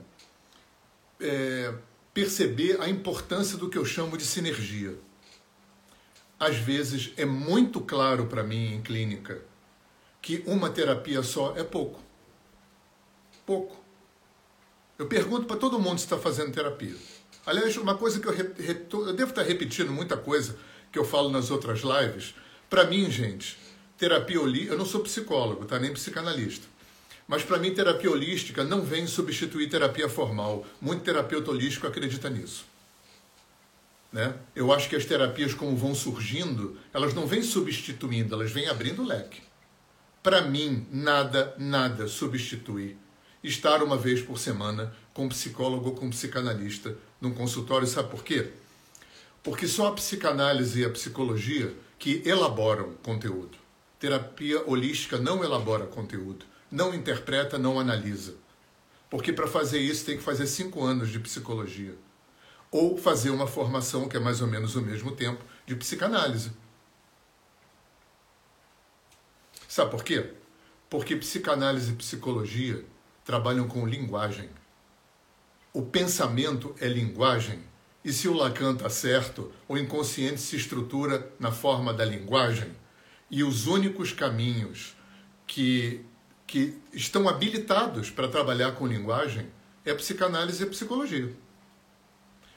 é, 1.20 1.74
perceber 2.14 2.80
a 2.80 2.88
importância 2.88 3.58
do 3.58 3.68
que 3.68 3.76
eu 3.76 3.84
chamo 3.84 4.16
de 4.16 4.24
sinergia. 4.24 4.96
Às 6.38 6.56
vezes 6.56 7.12
é 7.16 7.24
muito 7.24 7.80
claro 7.80 8.26
para 8.26 8.44
mim 8.44 8.74
em 8.74 8.80
clínica 8.80 9.42
que 10.22 10.42
uma 10.46 10.70
terapia 10.70 11.22
só 11.22 11.54
é 11.56 11.64
pouco. 11.64 12.00
Pouco. 13.44 13.84
Eu 14.96 15.06
pergunto 15.06 15.46
para 15.46 15.56
todo 15.56 15.78
mundo 15.78 15.98
se 15.98 16.04
está 16.04 16.16
fazendo 16.16 16.52
terapia. 16.52 16.94
Aliás, 17.44 17.76
uma 17.76 17.96
coisa 17.96 18.20
que 18.20 18.28
eu, 18.28 19.06
eu 19.06 19.12
devo 19.12 19.30
estar 19.30 19.42
repetindo 19.42 19.90
muita 19.90 20.16
coisa 20.16 20.56
que 20.90 20.98
eu 20.98 21.04
falo 21.04 21.28
nas 21.28 21.50
outras 21.50 21.80
lives. 21.80 22.34
Para 22.70 22.84
mim, 22.84 23.10
gente, 23.10 23.58
terapia 23.98 24.40
holística, 24.40 24.72
eu 24.72 24.78
não 24.78 24.86
sou 24.86 25.02
psicólogo, 25.02 25.64
tá? 25.66 25.78
nem 25.78 25.92
psicanalista. 25.92 26.66
Mas 27.26 27.42
para 27.42 27.58
mim, 27.58 27.74
terapia 27.74 28.10
holística 28.10 28.62
não 28.62 28.82
vem 28.82 29.06
substituir 29.06 29.68
terapia 29.68 30.08
formal. 30.08 30.66
Muito 30.80 31.02
terapeuta 31.02 31.50
holístico 31.50 31.86
acredita 31.86 32.28
nisso. 32.28 32.66
Né? 34.12 34.34
Eu 34.54 34.72
acho 34.72 34.88
que 34.88 34.94
as 34.94 35.04
terapias, 35.04 35.54
como 35.54 35.76
vão 35.76 35.94
surgindo, 35.94 36.78
elas 36.92 37.14
não 37.14 37.26
vêm 37.26 37.42
substituindo, 37.42 38.34
elas 38.34 38.52
vêm 38.52 38.68
abrindo 38.68 39.02
o 39.02 39.06
leque. 39.06 39.42
Para 40.22 40.42
mim, 40.42 40.86
nada, 40.90 41.54
nada 41.58 42.06
substitui 42.06 42.96
estar 43.42 43.82
uma 43.82 43.96
vez 43.96 44.22
por 44.22 44.38
semana 44.38 44.94
com 45.12 45.26
um 45.26 45.28
psicólogo 45.28 45.90
ou 45.90 45.94
com 45.94 46.06
um 46.06 46.10
psicanalista 46.10 46.96
num 47.20 47.34
consultório. 47.34 47.86
Sabe 47.86 48.10
por 48.10 48.22
quê? 48.22 48.50
Porque 49.42 49.66
só 49.66 49.88
a 49.88 49.92
psicanálise 49.92 50.80
e 50.80 50.84
a 50.84 50.90
psicologia 50.90 51.74
que 51.98 52.22
elaboram 52.24 52.94
conteúdo. 53.02 53.58
Terapia 53.98 54.62
holística 54.66 55.18
não 55.18 55.42
elabora 55.42 55.86
conteúdo, 55.86 56.46
não 56.74 56.92
interpreta, 56.92 57.56
não 57.56 57.78
analisa. 57.78 58.34
Porque 59.08 59.32
para 59.32 59.46
fazer 59.46 59.78
isso 59.78 60.04
tem 60.04 60.16
que 60.16 60.22
fazer 60.24 60.46
cinco 60.48 60.84
anos 60.84 61.08
de 61.08 61.20
psicologia. 61.20 61.94
Ou 62.68 62.98
fazer 62.98 63.30
uma 63.30 63.46
formação, 63.46 64.08
que 64.08 64.16
é 64.16 64.20
mais 64.20 64.40
ou 64.40 64.48
menos 64.48 64.74
o 64.74 64.82
mesmo 64.82 65.12
tempo, 65.12 65.44
de 65.64 65.76
psicanálise. 65.76 66.50
Sabe 69.68 69.92
por 69.92 70.02
quê? 70.02 70.32
Porque 70.90 71.14
psicanálise 71.14 71.92
e 71.92 71.96
psicologia 71.96 72.84
trabalham 73.24 73.68
com 73.68 73.86
linguagem. 73.86 74.50
O 75.72 75.82
pensamento 75.82 76.74
é 76.80 76.88
linguagem. 76.88 77.62
E 78.04 78.12
se 78.12 78.26
o 78.26 78.34
Lacan 78.34 78.72
está 78.74 78.90
certo, 78.90 79.52
o 79.68 79.78
inconsciente 79.78 80.40
se 80.40 80.56
estrutura 80.56 81.32
na 81.38 81.52
forma 81.52 81.94
da 81.94 82.04
linguagem. 82.04 82.72
E 83.30 83.44
os 83.44 83.68
únicos 83.68 84.12
caminhos 84.12 84.96
que, 85.46 86.04
que 86.46 86.78
estão 86.92 87.28
habilitados 87.28 88.10
para 88.10 88.28
trabalhar 88.28 88.72
com 88.72 88.86
linguagem 88.86 89.48
é 89.84 89.94
psicanálise 89.94 90.62
e 90.62 90.66
psicologia. 90.66 91.32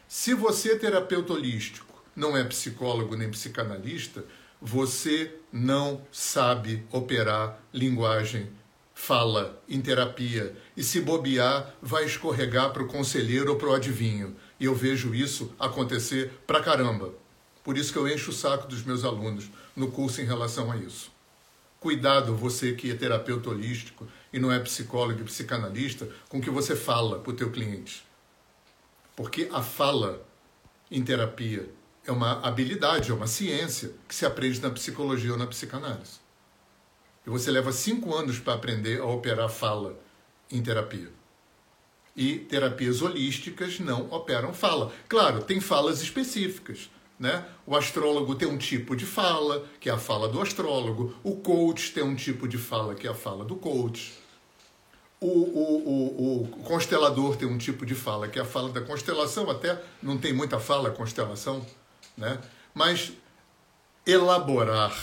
Se 0.08 0.34
você 0.34 0.74
é 0.74 0.78
terapeuta 0.78 1.34
holístico, 1.34 2.04
não 2.16 2.36
é 2.36 2.44
psicólogo 2.44 3.16
nem 3.16 3.30
psicanalista, 3.30 4.24
você 4.62 5.36
não 5.52 6.02
sabe 6.12 6.86
operar 6.92 7.60
linguagem 7.74 8.50
fala 8.98 9.62
em 9.70 9.80
terapia 9.80 10.58
e 10.76 10.84
se 10.84 11.00
bobear, 11.00 11.76
vai 11.80 12.04
escorregar 12.04 12.74
para 12.74 12.82
o 12.82 12.88
conselheiro 12.88 13.52
ou 13.52 13.56
para 13.56 13.70
o 13.70 13.76
adivinho. 13.76 14.36
E 14.60 14.66
eu 14.66 14.74
vejo 14.74 15.14
isso 15.14 15.54
acontecer 15.60 16.32
pra 16.48 16.64
caramba. 16.64 17.14
Por 17.64 17.78
isso 17.78 17.94
que 17.94 18.00
eu 18.00 18.08
encho 18.08 18.32
o 18.32 18.34
saco 18.34 18.68
dos 18.68 18.84
meus 18.84 19.06
alunos 19.06 19.52
no 19.76 19.92
curso 19.92 20.20
em 20.20 20.26
relação 20.26 20.72
a 20.72 20.78
isso. 20.78 21.12
Cuidado, 21.80 22.36
você 22.36 22.74
que 22.74 22.92
é 22.92 22.96
terapeuta 22.96 23.50
holístico 23.50 24.08
e 24.34 24.40
não 24.40 24.52
é 24.52 24.60
psicólogo 24.60 25.22
e 25.22 25.24
psicanalista, 25.24 26.10
com 26.28 26.40
o 26.40 26.42
que 26.42 26.50
você 26.50 26.76
fala 26.76 27.20
para 27.20 27.32
o 27.32 27.36
teu 27.36 27.52
cliente. 27.52 28.06
Porque 29.16 29.48
a 29.52 29.62
fala 29.62 30.26
em 30.90 31.04
terapia 31.04 31.70
é 32.06 32.12
uma 32.12 32.40
habilidade, 32.42 33.12
é 33.12 33.14
uma 33.14 33.28
ciência 33.28 33.92
que 34.08 34.16
se 34.16 34.26
aprende 34.26 34.62
na 34.62 34.70
psicologia 34.70 35.32
ou 35.32 35.38
na 35.38 35.46
psicanálise. 35.46 36.20
E 37.26 37.30
você 37.30 37.52
leva 37.52 37.72
cinco 37.72 38.16
anos 38.16 38.40
para 38.40 38.54
aprender 38.54 39.02
a 39.02 39.06
operar 39.06 39.50
fala 39.50 40.00
em 40.50 40.64
terapia. 40.64 41.12
E 42.16 42.40
terapias 42.40 43.02
holísticas 43.02 43.80
não 43.80 44.12
operam 44.12 44.54
fala. 44.54 44.92
Claro, 45.08 45.44
tem 45.44 45.60
falas 45.60 46.02
específicas. 46.02 46.90
Né? 47.20 47.44
O 47.66 47.76
astrólogo 47.76 48.36
tem 48.36 48.48
um 48.48 48.58
tipo 48.58 48.96
de 48.96 49.06
fala, 49.06 49.66
que 49.80 49.90
é 49.90 49.94
a 49.94 49.98
fala 49.98 50.28
do 50.28 50.42
astrólogo. 50.42 51.16
O 51.24 51.36
coach 51.38 51.92
tem 51.94 52.04
um 52.04 52.16
tipo 52.16 52.48
de 52.48 52.58
fala, 52.58 52.94
que 52.94 53.08
é 53.08 53.10
a 53.10 53.16
fala 53.16 53.44
do 53.44 53.56
coach. 53.56 54.14
O, 55.20 55.28
o, 55.28 55.90
o, 55.90 56.44
o 56.44 56.48
constelador 56.64 57.36
tem 57.36 57.48
um 57.48 57.58
tipo 57.58 57.86
de 57.86 57.96
fala, 57.96 58.28
que 58.28 58.38
é 58.38 58.42
a 58.44 58.46
fala 58.46 58.70
da 58.70 58.82
constelação. 58.82 59.50
Até 59.50 59.82
não 60.02 60.18
tem 60.18 60.32
muita 60.32 60.60
fala 60.60 60.92
constelação, 60.92 61.66
né? 62.16 62.40
mas 62.74 63.12
elaborar 64.06 64.96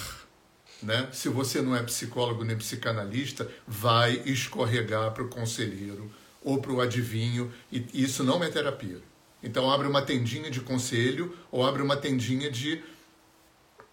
né? 0.84 1.08
Se 1.12 1.28
você 1.28 1.62
não 1.62 1.74
é 1.74 1.82
psicólogo 1.82 2.44
nem 2.44 2.56
psicanalista, 2.56 3.50
vai 3.66 4.22
escorregar 4.26 5.12
para 5.12 5.22
o 5.22 5.28
conselheiro 5.28 6.10
ou 6.42 6.60
para 6.60 6.72
o 6.72 6.80
adivinho, 6.80 7.50
e 7.72 7.86
isso 7.94 8.22
não 8.22 8.44
é 8.44 8.50
terapia. 8.50 9.00
Então 9.44 9.70
abre 9.70 9.86
uma 9.86 10.00
tendinha 10.00 10.50
de 10.50 10.62
conselho 10.62 11.36
ou 11.52 11.66
abre 11.66 11.82
uma 11.82 11.98
tendinha 11.98 12.50
de, 12.50 12.82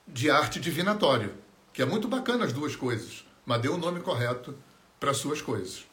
de 0.07 0.31
arte 0.31 0.61
divinatória, 0.61 1.29
que 1.73 1.81
é 1.81 1.85
muito 1.85 2.07
bacana 2.07 2.45
as 2.45 2.53
duas 2.53 2.73
coisas, 2.73 3.25
mas 3.45 3.61
dê 3.61 3.67
o 3.67 3.77
nome 3.77 3.99
correto 3.99 4.57
para 4.97 5.11
as 5.11 5.17
suas 5.17 5.41
coisas. 5.41 5.85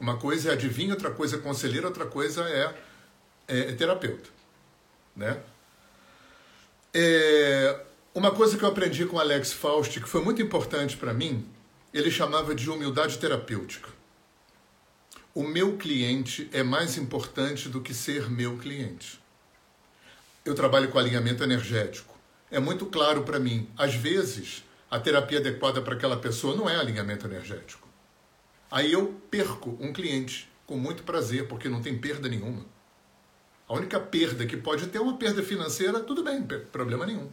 Uma 0.00 0.16
coisa 0.16 0.48
é 0.48 0.52
adivinho, 0.54 0.92
outra 0.92 1.10
coisa 1.10 1.36
é 1.36 1.38
conselheiro, 1.38 1.86
outra 1.86 2.06
coisa 2.06 2.42
é, 2.48 2.74
é, 3.46 3.58
é 3.58 3.72
terapeuta. 3.74 4.30
Né? 5.14 5.42
É, 6.94 7.78
uma 8.14 8.30
coisa 8.30 8.56
que 8.56 8.62
eu 8.62 8.68
aprendi 8.68 9.04
com 9.04 9.18
Alex 9.18 9.52
Faust, 9.52 10.00
que 10.00 10.08
foi 10.08 10.22
muito 10.22 10.40
importante 10.40 10.96
para 10.96 11.12
mim, 11.12 11.46
ele 11.92 12.10
chamava 12.10 12.54
de 12.54 12.70
humildade 12.70 13.18
terapêutica. 13.18 13.90
O 15.36 15.42
meu 15.42 15.76
cliente 15.76 16.48
é 16.50 16.62
mais 16.62 16.96
importante 16.96 17.68
do 17.68 17.82
que 17.82 17.92
ser 17.92 18.30
meu 18.30 18.56
cliente. 18.56 19.20
Eu 20.42 20.54
trabalho 20.54 20.88
com 20.88 20.98
alinhamento 20.98 21.44
energético. 21.44 22.18
É 22.50 22.58
muito 22.58 22.86
claro 22.86 23.22
para 23.22 23.38
mim, 23.38 23.68
às 23.76 23.94
vezes, 23.94 24.64
a 24.90 24.98
terapia 24.98 25.38
adequada 25.38 25.82
para 25.82 25.94
aquela 25.94 26.16
pessoa 26.16 26.56
não 26.56 26.70
é 26.70 26.76
alinhamento 26.76 27.26
energético. 27.26 27.86
Aí 28.70 28.90
eu 28.90 29.20
perco 29.30 29.76
um 29.78 29.92
cliente 29.92 30.50
com 30.64 30.78
muito 30.78 31.02
prazer, 31.02 31.46
porque 31.46 31.68
não 31.68 31.82
tem 31.82 31.98
perda 31.98 32.30
nenhuma. 32.30 32.64
A 33.68 33.74
única 33.74 34.00
perda 34.00 34.46
que 34.46 34.56
pode 34.56 34.86
ter 34.86 34.96
é 34.96 35.02
uma 35.02 35.18
perda 35.18 35.42
financeira, 35.42 36.00
tudo 36.00 36.24
bem, 36.24 36.42
problema 36.72 37.04
nenhum. 37.04 37.30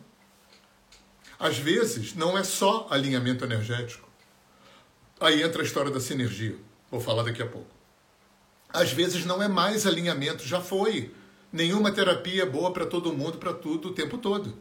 Às 1.39 1.57
vezes, 1.57 2.13
não 2.15 2.37
é 2.37 2.43
só 2.43 2.85
alinhamento 2.89 3.45
energético. 3.45 4.09
Aí 5.21 5.41
entra 5.41 5.61
a 5.61 5.65
história 5.65 5.89
da 5.89 6.01
sinergia. 6.01 6.57
Vou 6.91 6.99
falar 6.99 7.23
daqui 7.23 7.41
a 7.41 7.47
pouco. 7.47 7.82
Às 8.73 8.91
vezes 8.91 9.23
não 9.23 9.41
é 9.41 9.47
mais 9.47 9.86
alinhamento, 9.86 10.43
já 10.43 10.59
foi. 10.59 11.13
Nenhuma 11.51 11.91
terapia 11.91 12.41
é 12.41 12.45
boa 12.45 12.73
para 12.73 12.88
todo 12.88 13.13
mundo, 13.13 13.38
para 13.38 13.53
tudo, 13.53 13.89
o 13.89 13.93
tempo 13.93 14.17
todo. 14.17 14.57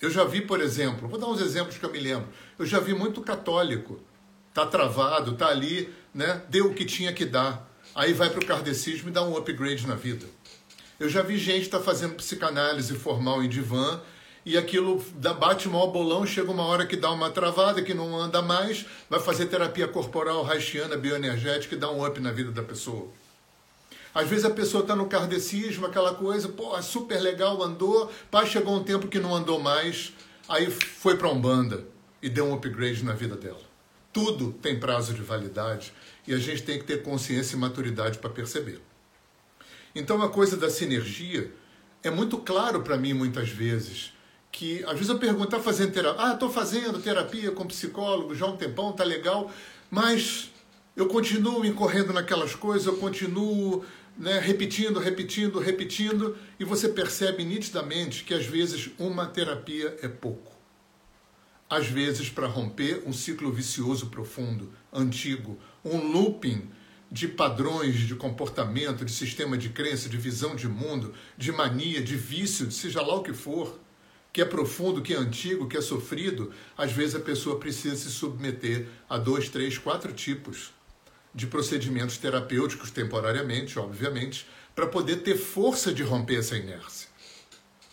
Eu 0.00 0.10
já 0.10 0.24
vi, 0.24 0.42
por 0.42 0.60
exemplo, 0.60 1.08
vou 1.08 1.18
dar 1.18 1.28
uns 1.28 1.40
exemplos 1.40 1.78
que 1.78 1.84
eu 1.84 1.92
me 1.92 2.00
lembro. 2.00 2.28
Eu 2.58 2.66
já 2.66 2.80
vi 2.80 2.92
muito 2.92 3.20
católico, 3.20 4.00
tá 4.52 4.66
travado, 4.66 5.36
tá 5.36 5.46
ali, 5.46 5.94
né? 6.12 6.42
Deu 6.48 6.66
o 6.66 6.74
que 6.74 6.84
tinha 6.84 7.12
que 7.12 7.24
dar. 7.24 7.70
Aí 7.94 8.12
vai 8.12 8.28
para 8.28 8.40
o 8.40 8.46
kardecismo 8.46 9.08
e 9.08 9.12
dá 9.12 9.22
um 9.22 9.36
upgrade 9.36 9.86
na 9.86 9.94
vida. 9.94 10.26
Eu 10.98 11.08
já 11.08 11.22
vi 11.22 11.38
gente 11.38 11.62
estar 11.62 11.78
tá 11.78 11.84
fazendo 11.84 12.14
psicanálise 12.14 12.94
formal 12.96 13.42
em 13.42 13.48
divã 13.48 14.02
e 14.46 14.56
aquilo 14.56 15.04
bate 15.40 15.68
mal 15.68 15.90
bolão, 15.90 16.24
chega 16.24 16.52
uma 16.52 16.62
hora 16.62 16.86
que 16.86 16.96
dá 16.96 17.10
uma 17.10 17.28
travada, 17.28 17.82
que 17.82 17.92
não 17.92 18.16
anda 18.16 18.40
mais, 18.40 18.86
vai 19.10 19.18
fazer 19.18 19.46
terapia 19.46 19.88
corporal 19.88 20.48
haitiana, 20.48 20.96
bioenergética 20.96 21.74
e 21.74 21.78
dá 21.78 21.90
um 21.90 22.06
up 22.06 22.20
na 22.20 22.30
vida 22.30 22.52
da 22.52 22.62
pessoa. 22.62 23.08
Às 24.14 24.28
vezes 24.28 24.44
a 24.44 24.50
pessoa 24.50 24.82
está 24.82 24.94
no 24.94 25.06
kardecismo, 25.06 25.84
aquela 25.84 26.14
coisa, 26.14 26.48
pô, 26.48 26.80
super 26.80 27.20
legal, 27.20 27.60
andou, 27.60 28.08
pá, 28.30 28.46
chegou 28.46 28.76
um 28.76 28.84
tempo 28.84 29.08
que 29.08 29.18
não 29.18 29.34
andou 29.34 29.58
mais, 29.58 30.12
aí 30.48 30.70
foi 30.70 31.16
para 31.16 31.28
Umbanda 31.28 31.84
e 32.22 32.30
deu 32.30 32.46
um 32.46 32.54
upgrade 32.54 33.04
na 33.04 33.14
vida 33.14 33.34
dela. 33.34 33.66
Tudo 34.12 34.52
tem 34.52 34.78
prazo 34.78 35.12
de 35.12 35.22
validade 35.22 35.92
e 36.24 36.32
a 36.32 36.38
gente 36.38 36.62
tem 36.62 36.78
que 36.78 36.84
ter 36.84 37.02
consciência 37.02 37.56
e 37.56 37.58
maturidade 37.58 38.18
para 38.18 38.30
perceber. 38.30 38.80
Então 39.92 40.22
a 40.22 40.28
coisa 40.28 40.56
da 40.56 40.70
sinergia 40.70 41.52
é 42.00 42.10
muito 42.10 42.38
claro 42.38 42.82
para 42.82 42.96
mim 42.96 43.12
muitas 43.12 43.48
vezes 43.48 44.14
que 44.56 44.82
às 44.84 44.94
vezes 44.94 45.10
eu 45.10 45.18
pergunto, 45.18 45.50
tá 45.50 45.60
fazendo 45.60 45.92
terapia? 45.92 46.24
Ah, 46.24 46.32
estou 46.32 46.48
fazendo 46.48 46.98
terapia 46.98 47.50
com 47.50 47.66
psicólogo 47.66 48.34
já 48.34 48.46
há 48.46 48.48
um 48.48 48.56
tempão, 48.56 48.90
tá 48.90 49.04
legal, 49.04 49.52
mas 49.90 50.50
eu 50.96 51.06
continuo 51.08 51.62
incorrendo 51.66 52.10
naquelas 52.10 52.54
coisas, 52.54 52.86
eu 52.86 52.96
continuo 52.96 53.84
né, 54.16 54.38
repetindo, 54.38 54.98
repetindo, 54.98 55.58
repetindo, 55.58 56.38
e 56.58 56.64
você 56.64 56.88
percebe 56.88 57.44
nitidamente 57.44 58.24
que 58.24 58.32
às 58.32 58.46
vezes 58.46 58.88
uma 58.98 59.26
terapia 59.26 59.94
é 60.00 60.08
pouco. 60.08 60.56
Às 61.68 61.88
vezes, 61.88 62.30
para 62.30 62.46
romper 62.46 63.02
um 63.04 63.12
ciclo 63.12 63.52
vicioso 63.52 64.06
profundo, 64.06 64.72
antigo, 64.90 65.58
um 65.84 65.98
looping 65.98 66.70
de 67.12 67.28
padrões 67.28 67.96
de 67.96 68.14
comportamento, 68.14 69.04
de 69.04 69.12
sistema 69.12 69.58
de 69.58 69.68
crença, 69.68 70.08
de 70.08 70.16
visão 70.16 70.56
de 70.56 70.66
mundo, 70.66 71.12
de 71.36 71.52
mania, 71.52 72.00
de 72.00 72.16
vício, 72.16 72.70
seja 72.70 73.02
lá 73.02 73.16
o 73.16 73.22
que 73.22 73.34
for, 73.34 73.84
que 74.36 74.42
é 74.42 74.44
profundo, 74.44 75.00
que 75.00 75.14
é 75.14 75.16
antigo, 75.16 75.66
que 75.66 75.78
é 75.78 75.80
sofrido, 75.80 76.52
às 76.76 76.92
vezes 76.92 77.14
a 77.14 77.20
pessoa 77.20 77.58
precisa 77.58 77.96
se 77.96 78.10
submeter 78.10 78.86
a 79.08 79.16
dois, 79.16 79.48
três, 79.48 79.78
quatro 79.78 80.12
tipos 80.12 80.74
de 81.34 81.46
procedimentos 81.46 82.18
terapêuticos 82.18 82.90
temporariamente, 82.90 83.78
obviamente, 83.78 84.46
para 84.74 84.86
poder 84.88 85.22
ter 85.22 85.38
força 85.38 85.90
de 85.90 86.02
romper 86.02 86.40
essa 86.40 86.54
inércia. 86.54 87.08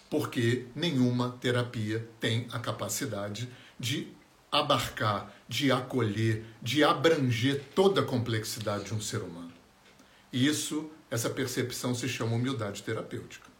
Porque 0.09 0.65
nenhuma 0.75 1.37
terapia 1.39 2.05
tem 2.19 2.45
a 2.51 2.59
capacidade 2.59 3.47
de 3.79 4.09
abarcar, 4.51 5.33
de 5.47 5.71
acolher, 5.71 6.43
de 6.61 6.83
abranger 6.83 7.63
toda 7.73 8.01
a 8.01 8.05
complexidade 8.05 8.83
de 8.83 8.93
um 8.93 8.99
ser 8.99 9.21
humano. 9.21 9.53
E 10.29 10.45
isso, 10.45 10.91
essa 11.09 11.29
percepção 11.29 11.95
se 11.95 12.09
chama 12.09 12.35
humildade 12.35 12.83
terapêutica. 12.83 13.52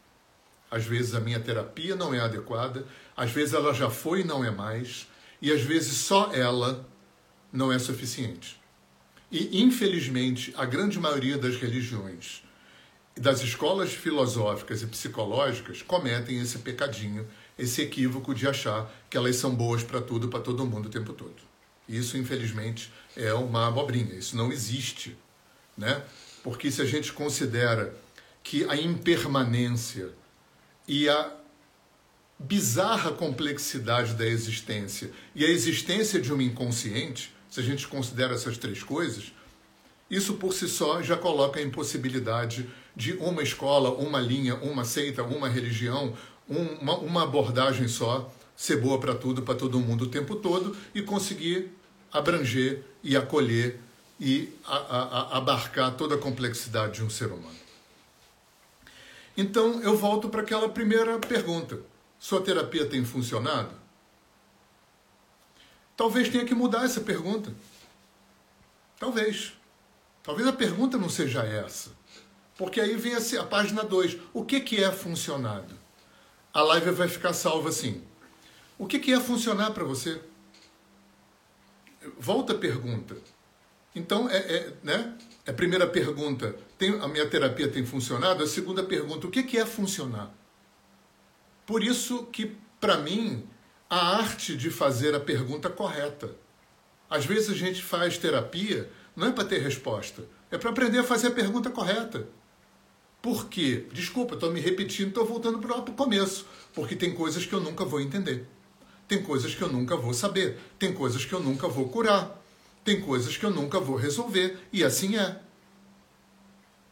Às 0.74 0.84
vezes 0.84 1.14
a 1.14 1.20
minha 1.20 1.38
terapia 1.38 1.94
não 1.94 2.12
é 2.14 2.20
adequada, 2.20 2.86
às 3.16 3.30
vezes 3.30 3.54
ela 3.54 3.72
já 3.72 3.88
foi 3.88 4.20
e 4.20 4.24
não 4.24 4.44
é 4.44 4.50
mais, 4.50 5.08
e 5.40 5.52
às 5.52 5.62
vezes 5.62 5.96
só 5.98 6.32
ela 6.32 6.88
não 7.52 7.72
é 7.72 7.78
suficiente. 7.78 8.60
E, 9.30 9.62
infelizmente, 9.62 10.52
a 10.56 10.64
grande 10.64 10.98
maioria 10.98 11.38
das 11.38 11.56
religiões, 11.56 12.42
das 13.16 13.40
escolas 13.42 13.92
filosóficas 13.92 14.82
e 14.82 14.86
psicológicas 14.86 15.82
cometem 15.82 16.40
esse 16.40 16.58
pecadinho 16.58 17.26
esse 17.58 17.82
equívoco 17.82 18.34
de 18.34 18.48
achar 18.48 18.92
que 19.08 19.16
elas 19.16 19.36
são 19.36 19.54
boas 19.54 19.82
para 19.82 20.00
tudo, 20.00 20.28
para 20.28 20.40
todo 20.40 20.66
mundo 20.66 20.86
o 20.86 20.90
tempo 20.90 21.12
todo. 21.12 21.36
Isso, 21.88 22.16
infelizmente, 22.16 22.92
é 23.16 23.32
uma 23.32 23.68
abobrinha. 23.68 24.14
Isso 24.14 24.36
não 24.36 24.50
existe, 24.50 25.16
né? 25.76 26.02
Porque 26.42 26.70
se 26.70 26.82
a 26.82 26.84
gente 26.84 27.12
considera 27.12 27.94
que 28.42 28.64
a 28.68 28.76
impermanência 28.76 30.10
e 30.86 31.08
a 31.08 31.32
bizarra 32.38 33.12
complexidade 33.12 34.14
da 34.14 34.26
existência 34.26 35.10
e 35.34 35.44
a 35.44 35.48
existência 35.48 36.20
de 36.20 36.32
um 36.32 36.40
inconsciente, 36.40 37.34
se 37.48 37.60
a 37.60 37.62
gente 37.62 37.86
considera 37.86 38.34
essas 38.34 38.58
três 38.58 38.82
coisas, 38.82 39.32
isso 40.10 40.34
por 40.34 40.52
si 40.52 40.68
só 40.68 41.02
já 41.02 41.16
coloca 41.16 41.58
a 41.58 41.62
impossibilidade 41.62 42.68
de 42.94 43.12
uma 43.14 43.42
escola, 43.42 43.90
uma 43.90 44.20
linha, 44.20 44.54
uma 44.56 44.84
seita, 44.84 45.22
uma 45.22 45.48
religião, 45.48 46.14
uma, 46.48 46.96
uma 46.98 47.22
abordagem 47.22 47.88
só 47.88 48.32
ser 48.56 48.76
boa 48.76 49.00
para 49.00 49.14
tudo, 49.14 49.42
para 49.42 49.54
todo 49.54 49.80
mundo 49.80 50.04
o 50.04 50.08
tempo 50.08 50.36
todo 50.36 50.76
e 50.94 51.02
conseguir 51.02 51.72
abranger 52.12 52.82
e 53.02 53.16
acolher 53.16 53.80
e 54.20 54.52
a, 54.64 54.76
a, 54.76 55.02
a 55.02 55.38
abarcar 55.38 55.96
toda 55.96 56.14
a 56.14 56.18
complexidade 56.18 56.94
de 56.94 57.04
um 57.04 57.10
ser 57.10 57.26
humano. 57.26 57.63
Então 59.36 59.80
eu 59.82 59.96
volto 59.96 60.28
para 60.28 60.42
aquela 60.42 60.68
primeira 60.68 61.18
pergunta: 61.18 61.80
sua 62.18 62.40
terapia 62.40 62.86
tem 62.86 63.04
funcionado? 63.04 63.74
Talvez 65.96 66.28
tenha 66.28 66.44
que 66.44 66.54
mudar 66.54 66.84
essa 66.84 67.00
pergunta. 67.00 67.54
Talvez. 68.98 69.52
Talvez 70.22 70.48
a 70.48 70.52
pergunta 70.52 70.96
não 70.96 71.08
seja 71.08 71.42
essa. 71.42 71.90
Porque 72.56 72.80
aí 72.80 72.96
vem 72.96 73.14
a, 73.14 73.18
a 73.40 73.44
página 73.44 73.84
2. 73.84 74.18
O 74.32 74.44
que, 74.44 74.60
que 74.60 74.82
é 74.82 74.90
funcionado? 74.90 75.84
a 76.54 76.62
live 76.62 76.92
vai 76.92 77.08
ficar 77.08 77.32
salva 77.32 77.68
assim. 77.68 78.00
O 78.78 78.86
que, 78.86 79.00
que 79.00 79.10
ia 79.10 79.20
funcionar 79.20 79.72
para 79.72 79.82
você? 79.82 80.20
Volta 82.16 82.52
a 82.52 82.58
pergunta. 82.58 83.16
Então, 83.92 84.30
é, 84.30 84.36
é, 84.36 84.72
né? 84.82 85.18
A 85.46 85.52
primeira 85.52 85.86
pergunta, 85.86 86.54
tem, 86.78 87.00
a 87.00 87.08
minha 87.08 87.28
terapia 87.28 87.68
tem 87.68 87.84
funcionado? 87.84 88.42
A 88.42 88.46
segunda 88.46 88.82
pergunta, 88.82 89.26
o 89.26 89.30
que, 89.30 89.42
que 89.42 89.58
é 89.58 89.66
funcionar? 89.66 90.32
Por 91.66 91.82
isso 91.82 92.24
que, 92.26 92.56
para 92.80 92.98
mim, 92.98 93.46
a 93.88 94.16
arte 94.16 94.56
de 94.56 94.70
fazer 94.70 95.14
a 95.14 95.20
pergunta 95.20 95.70
correta. 95.70 96.34
Às 97.08 97.24
vezes 97.24 97.50
a 97.50 97.54
gente 97.54 97.82
faz 97.82 98.18
terapia 98.18 98.90
não 99.16 99.28
é 99.28 99.32
para 99.32 99.44
ter 99.44 99.60
resposta, 99.60 100.24
é 100.50 100.58
para 100.58 100.70
aprender 100.70 100.98
a 100.98 101.04
fazer 101.04 101.28
a 101.28 101.30
pergunta 101.30 101.70
correta. 101.70 102.26
Por 103.22 103.48
quê? 103.48 103.86
Desculpa, 103.92 104.34
estou 104.34 104.52
me 104.52 104.60
repetindo, 104.60 105.08
estou 105.08 105.24
voltando 105.24 105.58
para 105.58 105.78
o 105.78 105.82
começo. 105.94 106.46
Porque 106.74 106.94
tem 106.94 107.14
coisas 107.14 107.46
que 107.46 107.54
eu 107.54 107.60
nunca 107.60 107.84
vou 107.84 108.00
entender. 108.00 108.46
Tem 109.08 109.22
coisas 109.22 109.54
que 109.54 109.62
eu 109.62 109.68
nunca 109.68 109.96
vou 109.96 110.12
saber. 110.12 110.58
Tem 110.78 110.92
coisas 110.92 111.24
que 111.24 111.32
eu 111.32 111.40
nunca 111.40 111.66
vou 111.66 111.88
curar. 111.88 112.42
Tem 112.84 113.00
coisas 113.00 113.34
que 113.36 113.44
eu 113.46 113.50
nunca 113.50 113.80
vou 113.80 113.96
resolver. 113.96 114.58
E 114.70 114.84
assim 114.84 115.16
é. 115.16 115.40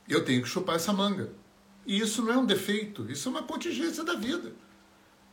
Eu 0.08 0.24
tenho 0.24 0.42
que 0.42 0.48
chupar 0.48 0.76
essa 0.76 0.92
manga. 0.92 1.30
E 1.86 1.98
isso 1.98 2.22
não 2.22 2.32
é 2.32 2.36
um 2.36 2.46
defeito, 2.46 3.10
isso 3.10 3.28
é 3.28 3.30
uma 3.30 3.42
contingência 3.42 4.04
da 4.04 4.14
vida. 4.14 4.52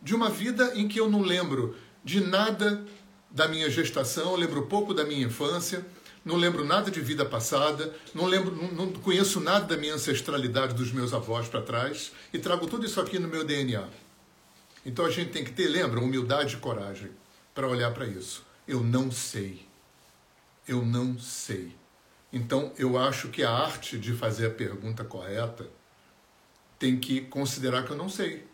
De 0.02 0.16
uma 0.16 0.30
vida 0.30 0.74
em 0.76 0.88
que 0.88 1.00
eu 1.00 1.10
não 1.10 1.22
lembro 1.22 1.76
de 2.04 2.22
nada 2.22 2.86
da 3.30 3.48
minha 3.48 3.70
gestação, 3.70 4.36
lembro 4.36 4.66
pouco 4.68 4.94
da 4.94 5.04
minha 5.04 5.26
infância, 5.26 5.86
não 6.26 6.36
lembro 6.36 6.66
nada 6.66 6.90
de 6.90 7.00
vida 7.02 7.26
passada, 7.26 7.94
não 8.14 8.26
lembro, 8.26 8.56
não, 8.56 8.86
não 8.86 8.94
conheço 8.94 9.40
nada 9.40 9.66
da 9.66 9.78
minha 9.78 9.94
ancestralidade 9.94 10.74
dos 10.74 10.92
meus 10.92 11.14
avós 11.14 11.48
para 11.48 11.62
trás 11.62 12.12
e 12.34 12.40
trago 12.40 12.68
tudo 12.68 12.86
isso 12.86 13.00
aqui 13.00 13.20
no 13.20 13.28
meu 13.28 13.44
DNA. 13.44 13.88
Então 14.86 15.06
a 15.06 15.10
gente 15.10 15.32
tem 15.32 15.44
que 15.44 15.52
ter, 15.52 15.68
lembra, 15.68 16.00
humildade 16.00 16.56
e 16.56 16.60
coragem 16.60 17.12
para 17.54 17.68
olhar 17.68 17.94
para 17.94 18.08
isso. 18.08 18.44
Eu 18.68 18.84
não 18.84 19.12
sei. 19.12 19.66
Eu 20.68 20.86
não 20.86 21.18
sei. 21.20 21.79
Então 22.32 22.72
eu 22.78 22.98
acho 22.98 23.30
que 23.30 23.44
a 23.44 23.52
arte 23.52 23.98
de 23.98 24.14
fazer 24.14 24.48
a 24.48 24.52
pergunta 24.52 25.04
correta 25.04 25.68
tem 26.78 26.98
que 26.98 27.22
considerar 27.22 27.84
que 27.86 27.92
eu 27.92 27.98
não 27.98 28.10
sei. 28.10 28.48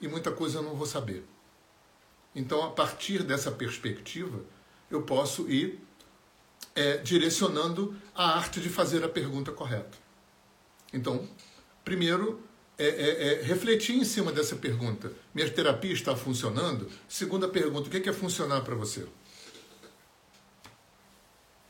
E 0.00 0.06
muita 0.06 0.30
coisa 0.30 0.58
eu 0.58 0.62
não 0.62 0.74
vou 0.74 0.86
saber. 0.86 1.24
Então, 2.34 2.62
a 2.62 2.70
partir 2.70 3.22
dessa 3.22 3.50
perspectiva, 3.50 4.40
eu 4.90 5.02
posso 5.02 5.50
ir 5.50 5.80
é, 6.74 6.96
direcionando 6.98 7.94
a 8.14 8.36
arte 8.38 8.60
de 8.60 8.68
fazer 8.68 9.04
a 9.04 9.08
pergunta 9.08 9.52
correta. 9.52 9.98
Então, 10.92 11.28
primeiro, 11.84 12.40
é, 12.78 12.86
é, 12.86 13.40
é, 13.40 13.42
refletir 13.42 13.96
em 13.96 14.04
cima 14.04 14.32
dessa 14.32 14.56
pergunta. 14.56 15.12
Minha 15.34 15.50
terapia 15.50 15.92
está 15.92 16.16
funcionando? 16.16 16.88
Segunda 17.06 17.48
pergunta, 17.48 17.88
o 17.88 17.90
que 17.90 18.08
é, 18.08 18.10
é 18.10 18.14
funcionar 18.14 18.62
para 18.62 18.74
você? 18.74 19.06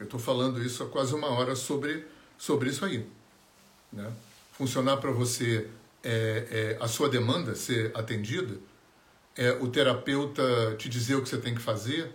Eu 0.03 0.07
estou 0.07 0.19
falando 0.19 0.61
isso 0.61 0.83
há 0.83 0.88
quase 0.88 1.15
uma 1.15 1.29
hora 1.29 1.55
sobre, 1.55 2.05
sobre 2.37 2.71
isso 2.71 2.85
aí. 2.85 3.07
Né? 3.93 4.12
Funcionar 4.53 4.97
para 4.97 5.12
você 5.12 5.69
é, 6.03 6.77
é, 6.77 6.85
a 6.85 6.88
sua 6.88 7.09
demanda 7.09 7.55
ser 7.55 7.93
atendida? 7.95 8.57
É 9.37 9.53
o 9.53 9.69
terapeuta 9.69 10.75
te 10.77 10.88
dizer 10.88 11.15
o 11.15 11.23
que 11.23 11.29
você 11.29 11.38
tem 11.38 11.55
que 11.55 11.62
fazer? 11.62 12.11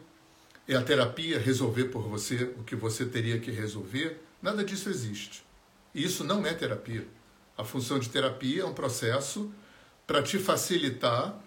É 0.68 0.76
a 0.76 0.82
terapia 0.82 1.40
resolver 1.40 1.86
por 1.86 2.02
você 2.02 2.54
o 2.58 2.64
que 2.66 2.76
você 2.76 3.06
teria 3.06 3.40
que 3.40 3.52
resolver? 3.52 4.22
Nada 4.42 4.66
disso 4.66 4.90
existe. 4.90 5.46
E 5.96 6.04
isso 6.04 6.26
não 6.26 6.46
é 6.46 6.54
terapia. 6.54 7.08
A 7.58 7.64
função 7.64 7.98
de 7.98 8.10
terapia 8.10 8.64
é 8.64 8.66
um 8.66 8.74
processo 8.74 9.50
para 10.06 10.22
te 10.22 10.38
facilitar 10.38 11.42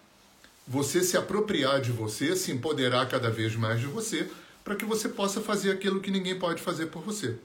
você 0.66 1.05
se 1.05 1.18
apropriar 1.18 1.83
de 1.83 1.92
você, 1.92 2.35
se 2.35 2.50
empoderar 2.50 3.07
cada 3.09 3.29
vez 3.29 3.55
mais 3.57 3.79
de 3.79 3.87
você, 3.87 4.31
para 4.70 4.76
que 4.76 4.85
você 4.85 5.09
possa 5.09 5.40
fazer 5.40 5.72
aquilo 5.72 5.98
que 5.98 6.12
ninguém 6.12 6.38
pode 6.38 6.62
fazer 6.62 6.87
por 6.87 7.02
você. 7.02 7.37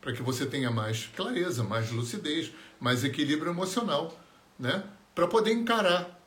Para 0.00 0.12
que 0.12 0.20
você 0.20 0.44
tenha 0.44 0.68
mais 0.68 1.08
clareza, 1.14 1.62
mais 1.62 1.92
lucidez, 1.92 2.50
mais 2.80 3.04
equilíbrio 3.04 3.52
emocional, 3.52 4.20
né? 4.58 4.82
Para 5.14 5.28
poder 5.28 5.52
encarar 5.52 6.20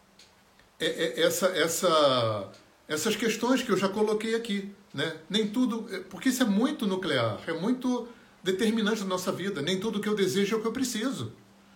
é, 0.80 0.86
é, 0.86 1.22
essa, 1.24 1.48
essa, 1.48 2.54
essas 2.88 3.18
questões 3.18 3.62
que 3.62 3.70
eu 3.70 3.76
já 3.76 3.90
coloquei 3.90 4.34
aqui. 4.34 4.74
Né? 4.94 5.14
Nem 5.30 5.46
tudo, 5.46 5.94
é, 5.94 6.00
porque 6.00 6.30
isso 6.30 6.42
é 6.42 6.46
muito 6.46 6.88
nuclear, 6.88 7.42
é 7.46 7.52
muito 7.52 8.08
determinante 8.42 9.02
da 9.02 9.08
nossa 9.08 9.34
vida. 9.34 9.62
Nem 9.62 9.78
tudo 9.78 10.00
que 10.00 10.08
eu 10.08 10.16
desejo 10.16 10.56
é 10.56 10.58
o 10.58 10.62
que 10.62 10.68
eu 10.68 10.72
preciso. 10.72 11.34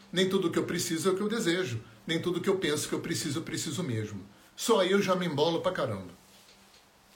Nem 0.10 0.30
tudo 0.30 0.50
que 0.50 0.58
eu 0.58 0.64
preciso 0.64 1.10
é 1.10 1.12
o 1.12 1.18
que 1.18 1.22
eu 1.22 1.28
desejo. 1.28 1.82
Nem 2.08 2.22
tudo 2.22 2.40
que 2.40 2.50
eu 2.50 2.56
penso 2.56 2.88
que 2.88 2.96
eu 2.96 3.02
preciso, 3.02 3.40
eu 3.40 3.44
preciso 3.44 3.84
mesmo. 3.84 4.24
Só 4.56 4.80
aí 4.80 4.92
eu 4.92 5.02
já 5.02 5.18
me 5.18 5.26
embolo 5.26 5.60
pra 5.60 5.74
caramba. 5.74 6.23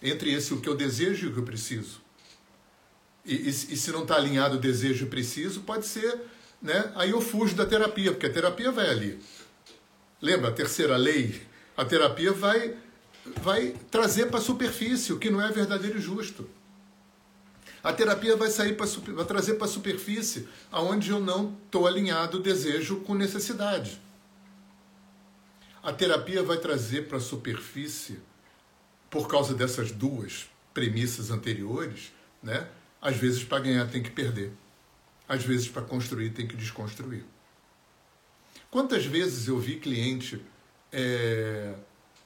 Entre 0.02 0.32
esse 0.34 0.54
o 0.54 0.62
que 0.62 0.70
eu 0.70 0.76
desejo 0.76 1.26
e 1.26 1.30
o 1.30 1.34
que 1.34 1.40
eu 1.40 1.44
preciso. 1.44 2.02
E, 3.26 3.36
e, 3.36 3.50
e 3.50 3.52
se 3.52 3.92
não 3.92 4.04
está 4.04 4.16
alinhado 4.16 4.58
o 4.58 4.60
desejo 4.60 5.06
e 5.06 5.10
preciso, 5.10 5.62
pode 5.62 5.86
ser, 5.86 6.22
né? 6.62 6.92
Aí 6.96 7.12
eu 7.12 7.22
fujo 7.22 7.56
da 7.56 7.66
terapia, 7.66 8.12
porque 8.12 8.26
a 8.26 8.32
terapia 8.32 8.72
vai 8.72 8.90
ali. 8.90 9.20
Lembra 10.22 10.50
a 10.50 10.54
terceira 10.54 10.96
lei? 10.96 11.42
A 11.76 11.86
terapia 11.86 12.32
vai 12.32 12.76
vai 13.44 13.76
trazer 13.92 14.28
para 14.28 14.40
a 14.40 14.42
superfície 14.42 15.12
o 15.12 15.20
que 15.20 15.30
não 15.30 15.42
é 15.42 15.52
verdadeiro 15.52 15.98
e 15.98 16.02
justo. 16.02 16.50
A 17.84 17.94
terapia 17.94 18.36
vai 18.36 18.50
sair 18.50 18.76
para 18.76 18.86
vai 19.14 19.26
trazer 19.26 19.56
para 19.56 19.66
a 19.66 19.70
superfície 19.70 20.48
aonde 20.72 21.12
eu 21.12 21.20
não 21.20 21.56
estou 21.66 21.88
alinhado 21.88 22.40
desejo 22.40 22.98
com 23.02 23.14
necessidade. 23.14 24.02
A 25.84 25.94
terapia 25.94 26.44
vai 26.44 26.58
trazer 26.58 27.08
para 27.08 27.18
a 27.18 27.22
superfície, 27.22 28.20
por 29.18 29.28
causa 29.28 29.56
dessas 29.56 29.92
duas 29.92 30.48
premissas 30.74 31.32
anteriores, 31.32 32.14
né? 32.42 32.68
Às 33.02 33.18
vezes 33.18 33.44
para 33.44 33.60
ganhar 33.60 33.88
tem 33.90 34.04
que 34.04 34.12
perder. 34.12 34.54
Às 35.28 35.44
vezes 35.44 35.68
para 35.68 35.82
construir 35.82 36.30
tem 36.30 36.48
que 36.48 36.56
desconstruir. 36.56 37.26
Quantas 38.70 39.06
vezes 39.06 39.48
eu 39.48 39.58
vi 39.58 39.78
cliente 39.78 40.40
é, 40.92 41.74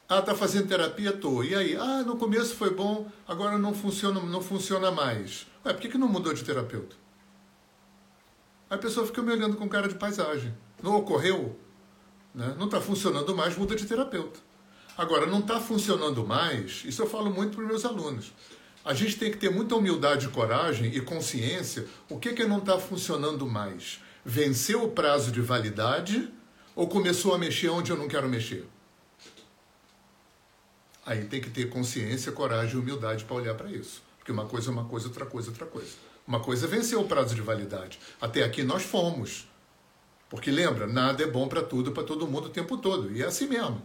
ah, 0.10 0.22
tá 0.22 0.36
fazendo 0.36 0.68
terapia? 0.68 1.14
Tô. 1.14 1.42
E 1.42 1.56
aí? 1.56 1.78
Ah, 1.78 2.04
no 2.04 2.18
começo 2.18 2.56
foi 2.56 2.76
bom, 2.76 3.10
agora 3.26 3.58
não 3.58 3.74
funciona, 3.74 4.20
não 4.20 4.42
funciona 4.42 4.92
mais. 4.92 5.48
Ué, 5.66 5.72
por 5.72 5.82
que, 5.82 5.88
que 5.88 5.98
não 5.98 6.10
mudou 6.10 6.34
de 6.34 6.44
terapeuta? 6.44 6.98
A 8.70 8.78
pessoa 8.78 9.08
fica 9.08 9.22
me 9.22 9.32
olhando 9.32 9.56
com 9.56 9.70
cara 9.70 9.88
de 9.88 9.96
paisagem. 9.96 10.54
Não 10.84 10.98
ocorreu? 10.98 11.58
Né? 12.36 12.54
Não 12.58 12.66
está 12.66 12.82
funcionando 12.82 13.34
mais, 13.34 13.58
muda 13.58 13.74
de 13.74 13.86
terapeuta. 13.86 14.40
Agora, 14.98 15.26
não 15.26 15.40
está 15.40 15.60
funcionando 15.60 16.26
mais, 16.26 16.84
isso 16.86 17.02
eu 17.02 17.10
falo 17.10 17.32
muito 17.32 17.56
para 17.56 17.64
os 17.64 17.70
meus 17.70 17.86
alunos. 17.86 18.34
A 18.84 18.94
gente 18.94 19.18
tem 19.18 19.32
que 19.32 19.38
ter 19.38 19.50
muita 19.50 19.76
humildade, 19.76 20.28
coragem 20.30 20.94
e 20.96 21.02
consciência. 21.02 21.88
O 22.10 22.18
que, 22.18 22.34
que 22.34 22.44
não 22.46 22.58
está 22.58 22.80
funcionando 22.80 23.46
mais? 23.46 24.00
Venceu 24.26 24.84
o 24.84 24.92
prazo 24.92 25.32
de 25.32 25.40
validade 25.40 26.32
ou 26.76 26.88
começou 26.88 27.34
a 27.34 27.38
mexer 27.38 27.70
onde 27.70 27.92
eu 27.92 27.98
não 27.98 28.08
quero 28.08 28.28
mexer? 28.28 28.68
Aí 31.06 31.26
tem 31.26 31.42
que 31.42 31.50
ter 31.50 31.70
consciência, 31.70 32.32
coragem 32.32 32.76
e 32.76 32.78
humildade 32.78 33.26
para 33.26 33.36
olhar 33.36 33.56
para 33.56 33.72
isso. 33.72 34.02
Porque 34.18 34.32
uma 34.32 34.46
coisa 34.46 34.70
é 34.70 34.74
uma 34.74 34.86
coisa, 34.86 35.08
outra 35.08 35.26
coisa 35.26 35.50
é 35.50 35.52
outra 35.52 35.66
coisa. 35.66 35.92
Uma 36.28 36.40
coisa 36.40 36.66
é 36.66 36.70
vencer 36.70 36.98
o 36.98 37.04
prazo 37.04 37.36
de 37.36 37.42
validade. 37.42 38.00
Até 38.20 38.44
aqui 38.44 38.64
nós 38.64 38.84
fomos. 38.84 39.48
Porque 40.30 40.50
lembra, 40.50 40.88
nada 40.88 41.24
é 41.24 41.28
bom 41.28 41.48
para 41.48 41.62
tudo, 41.62 41.92
para 41.92 42.04
todo 42.04 42.28
mundo 42.28 42.46
o 42.46 42.50
tempo 42.50 42.78
todo. 42.78 43.12
E 43.12 43.22
é 43.22 43.26
assim 43.26 43.48
mesmo. 43.48 43.82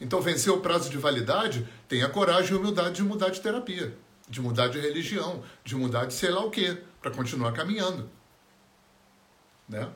Então, 0.00 0.20
vencer 0.20 0.52
o 0.52 0.60
prazo 0.60 0.88
de 0.88 0.96
validade, 0.96 1.68
tenha 1.88 2.08
coragem 2.08 2.52
e 2.52 2.54
humildade 2.58 2.94
de 2.94 3.02
mudar 3.02 3.28
de 3.28 3.40
terapia, 3.40 3.94
de 4.28 4.40
mudar 4.40 4.68
de 4.68 4.80
religião, 4.80 5.42
de 5.64 5.76
mudar 5.76 6.06
de 6.06 6.14
sei 6.14 6.30
lá 6.30 6.44
o 6.44 6.50
quê, 6.50 6.78
para 7.02 7.10
continuar 7.10 7.52
caminhando. 7.52 8.08
Né? 9.68 9.88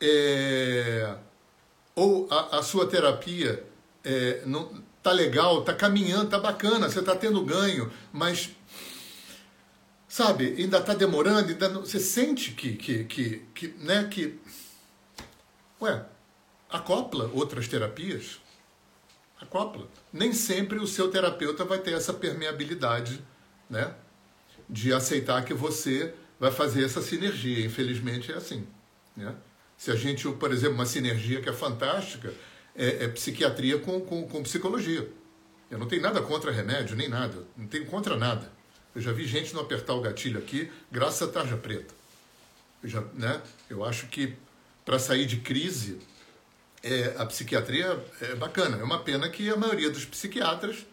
É... 0.00 1.16
Ou 1.94 2.28
a, 2.30 2.58
a 2.58 2.62
sua 2.62 2.86
terapia 2.86 3.64
é, 4.04 4.42
não, 4.46 4.72
tá 5.02 5.12
legal, 5.12 5.62
tá 5.62 5.74
caminhando, 5.74 6.30
tá 6.30 6.38
bacana, 6.38 6.88
você 6.88 7.02
tá 7.02 7.14
tendo 7.14 7.44
ganho, 7.44 7.90
mas 8.12 8.50
sabe, 10.08 10.54
ainda 10.58 10.80
tá 10.80 10.94
demorando, 10.94 11.50
ainda 11.50 11.68
não, 11.68 11.80
você 11.82 12.00
sente 12.00 12.52
que 12.52 12.76
que 12.76 13.04
que, 13.04 13.38
que 13.54 13.68
né, 13.78 14.08
que 14.10 14.38
ué, 15.80 16.04
acopla 16.68 17.30
outras 17.34 17.68
terapias. 17.68 18.39
Acopla. 19.40 19.88
Nem 20.12 20.32
sempre 20.32 20.78
o 20.78 20.86
seu 20.86 21.10
terapeuta 21.10 21.64
vai 21.64 21.78
ter 21.78 21.92
essa 21.92 22.12
permeabilidade, 22.12 23.20
né? 23.68 23.94
De 24.68 24.92
aceitar 24.92 25.44
que 25.44 25.54
você 25.54 26.14
vai 26.38 26.50
fazer 26.50 26.84
essa 26.84 27.00
sinergia. 27.00 27.64
Infelizmente 27.64 28.30
é 28.30 28.36
assim, 28.36 28.66
né? 29.16 29.34
Se 29.76 29.90
a 29.90 29.96
gente, 29.96 30.28
por 30.32 30.52
exemplo, 30.52 30.74
uma 30.74 30.84
sinergia 30.84 31.40
que 31.40 31.48
é 31.48 31.52
fantástica, 31.54 32.34
é, 32.76 33.04
é 33.04 33.08
psiquiatria 33.08 33.78
com, 33.78 34.00
com, 34.00 34.28
com, 34.28 34.42
psicologia. 34.42 35.10
Eu 35.70 35.78
não 35.78 35.88
tenho 35.88 36.02
nada 36.02 36.20
contra 36.20 36.50
remédio, 36.50 36.94
nem 36.94 37.08
nada. 37.08 37.46
Não 37.56 37.66
tenho 37.66 37.86
contra 37.86 38.16
nada. 38.16 38.52
Eu 38.94 39.00
já 39.00 39.12
vi 39.12 39.26
gente 39.26 39.54
não 39.54 39.62
apertar 39.62 39.94
o 39.94 40.00
gatilho 40.02 40.38
aqui, 40.38 40.70
graças 40.92 41.26
à 41.26 41.30
tarja 41.30 41.56
preta. 41.56 41.94
Eu, 42.82 42.88
já, 42.88 43.00
né, 43.14 43.40
eu 43.70 43.84
acho 43.84 44.06
que 44.08 44.34
para 44.84 44.98
sair 44.98 45.24
de 45.24 45.38
crise, 45.38 45.98
é, 46.82 47.14
a 47.18 47.26
psiquiatria 47.26 48.02
é 48.20 48.34
bacana. 48.34 48.78
É 48.78 48.82
uma 48.82 48.98
pena 49.00 49.28
que 49.28 49.48
a 49.50 49.56
maioria 49.56 49.90
dos 49.90 50.04
psiquiatras 50.04 50.86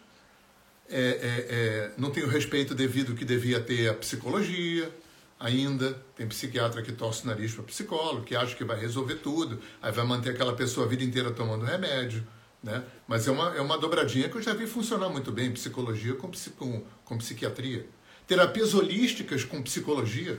é, 0.88 1.00
é, 1.00 1.46
é 1.50 1.90
não 1.96 2.10
tem 2.10 2.24
o 2.24 2.28
respeito 2.28 2.74
devido 2.74 3.14
que 3.14 3.24
devia 3.24 3.60
ter 3.60 3.88
a 3.88 3.94
psicologia, 3.94 4.92
ainda. 5.38 5.94
Tem 6.16 6.26
psiquiatra 6.26 6.82
que 6.82 6.92
torce 6.92 7.24
o 7.24 7.26
nariz 7.26 7.52
para 7.54 7.64
psicólogo, 7.64 8.24
que 8.24 8.34
acha 8.34 8.54
que 8.54 8.64
vai 8.64 8.78
resolver 8.78 9.16
tudo, 9.16 9.60
aí 9.80 9.92
vai 9.92 10.04
manter 10.04 10.30
aquela 10.30 10.54
pessoa 10.54 10.86
a 10.86 10.88
vida 10.88 11.04
inteira 11.04 11.30
tomando 11.30 11.64
remédio. 11.64 12.26
Né? 12.62 12.82
Mas 13.06 13.28
é 13.28 13.30
uma, 13.30 13.56
é 13.56 13.60
uma 13.60 13.78
dobradinha 13.78 14.28
que 14.28 14.36
eu 14.36 14.42
já 14.42 14.52
vi 14.52 14.66
funcionar 14.66 15.08
muito 15.08 15.30
bem, 15.30 15.52
psicologia 15.52 16.14
com, 16.14 16.30
com, 16.56 16.84
com 17.04 17.18
psiquiatria. 17.18 17.86
Terapias 18.26 18.74
holísticas 18.74 19.44
com 19.44 19.62
psicologia. 19.62 20.38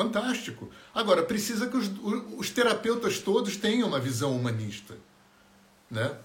Fantástico. 0.00 0.70
Agora, 0.94 1.22
precisa 1.22 1.66
que 1.66 1.76
os, 1.76 1.90
os 2.34 2.48
terapeutas 2.48 3.18
todos 3.18 3.58
tenham 3.58 3.86
uma 3.86 4.00
visão 4.00 4.34
humanista. 4.34 4.96
Né? 5.90 6.16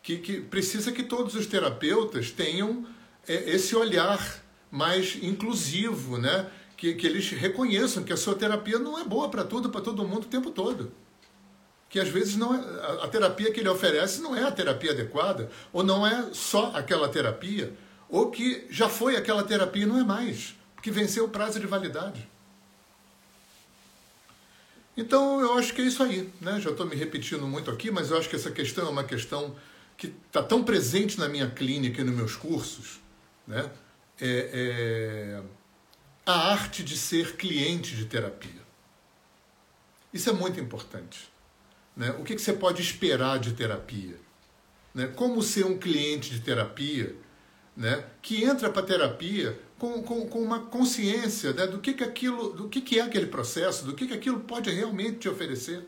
Que, 0.00 0.18
que 0.18 0.40
precisa 0.40 0.92
que 0.92 1.02
todos 1.02 1.34
os 1.34 1.44
terapeutas 1.44 2.30
tenham 2.30 2.86
é, 3.26 3.50
esse 3.50 3.74
olhar 3.74 4.40
mais 4.70 5.18
inclusivo, 5.20 6.16
né? 6.16 6.48
que, 6.76 6.94
que 6.94 7.04
eles 7.04 7.28
reconheçam 7.30 8.04
que 8.04 8.12
a 8.12 8.16
sua 8.16 8.36
terapia 8.36 8.78
não 8.78 9.00
é 9.00 9.02
boa 9.02 9.28
para 9.28 9.42
tudo, 9.42 9.68
para 9.68 9.80
todo 9.80 10.06
mundo 10.06 10.22
o 10.22 10.30
tempo 10.30 10.52
todo. 10.52 10.92
Que 11.88 11.98
às 11.98 12.08
vezes 12.08 12.36
não 12.36 12.54
é, 12.54 13.02
a 13.02 13.08
terapia 13.08 13.50
que 13.50 13.58
ele 13.58 13.68
oferece 13.68 14.22
não 14.22 14.36
é 14.36 14.44
a 14.44 14.52
terapia 14.52 14.92
adequada, 14.92 15.50
ou 15.72 15.82
não 15.82 16.06
é 16.06 16.28
só 16.32 16.70
aquela 16.72 17.08
terapia, 17.08 17.76
ou 18.08 18.30
que 18.30 18.64
já 18.70 18.88
foi 18.88 19.16
aquela 19.16 19.42
terapia 19.42 19.82
e 19.82 19.86
não 19.86 19.98
é 19.98 20.04
mais, 20.04 20.54
porque 20.76 20.92
venceu 20.92 21.24
o 21.24 21.28
prazo 21.28 21.58
de 21.58 21.66
validade. 21.66 22.32
Então 24.96 25.40
eu 25.40 25.58
acho 25.58 25.74
que 25.74 25.82
é 25.82 25.84
isso 25.84 26.02
aí, 26.02 26.32
né? 26.40 26.60
Já 26.60 26.70
estou 26.70 26.86
me 26.86 26.94
repetindo 26.94 27.46
muito 27.46 27.70
aqui, 27.70 27.90
mas 27.90 28.10
eu 28.10 28.18
acho 28.18 28.28
que 28.28 28.36
essa 28.36 28.50
questão 28.50 28.86
é 28.86 28.90
uma 28.90 29.04
questão 29.04 29.56
que 29.96 30.12
está 30.26 30.42
tão 30.42 30.62
presente 30.62 31.18
na 31.18 31.28
minha 31.28 31.50
clínica 31.50 32.00
e 32.00 32.04
nos 32.04 32.14
meus 32.14 32.36
cursos, 32.36 33.00
né? 33.46 33.70
É, 34.20 35.40
é 35.40 35.42
a 36.26 36.52
arte 36.52 36.82
de 36.82 36.96
ser 36.96 37.36
cliente 37.36 37.94
de 37.94 38.06
terapia. 38.06 38.62
Isso 40.12 40.30
é 40.30 40.32
muito 40.32 40.58
importante. 40.58 41.28
Né? 41.96 42.10
O 42.18 42.24
que, 42.24 42.34
que 42.34 42.40
você 42.40 42.52
pode 42.52 42.80
esperar 42.80 43.38
de 43.38 43.52
terapia? 43.52 44.16
Né? 44.94 45.08
Como 45.08 45.42
ser 45.42 45.66
um 45.66 45.76
cliente 45.76 46.30
de 46.30 46.40
terapia 46.40 47.14
né? 47.76 48.04
que 48.22 48.44
entra 48.44 48.70
para 48.70 48.82
terapia 48.82 49.58
com, 49.78 50.02
com, 50.02 50.26
com, 50.28 50.42
uma 50.42 50.60
consciência 50.60 51.52
né? 51.52 51.66
do, 51.66 51.78
que, 51.78 51.94
que, 51.94 52.04
aquilo, 52.04 52.52
do 52.52 52.68
que, 52.68 52.80
que 52.80 52.98
é 52.98 53.02
aquele 53.02 53.26
processo, 53.26 53.84
do 53.84 53.94
que, 53.94 54.06
que 54.06 54.14
aquilo 54.14 54.40
pode 54.40 54.70
realmente 54.70 55.18
te 55.18 55.28
oferecer. 55.28 55.86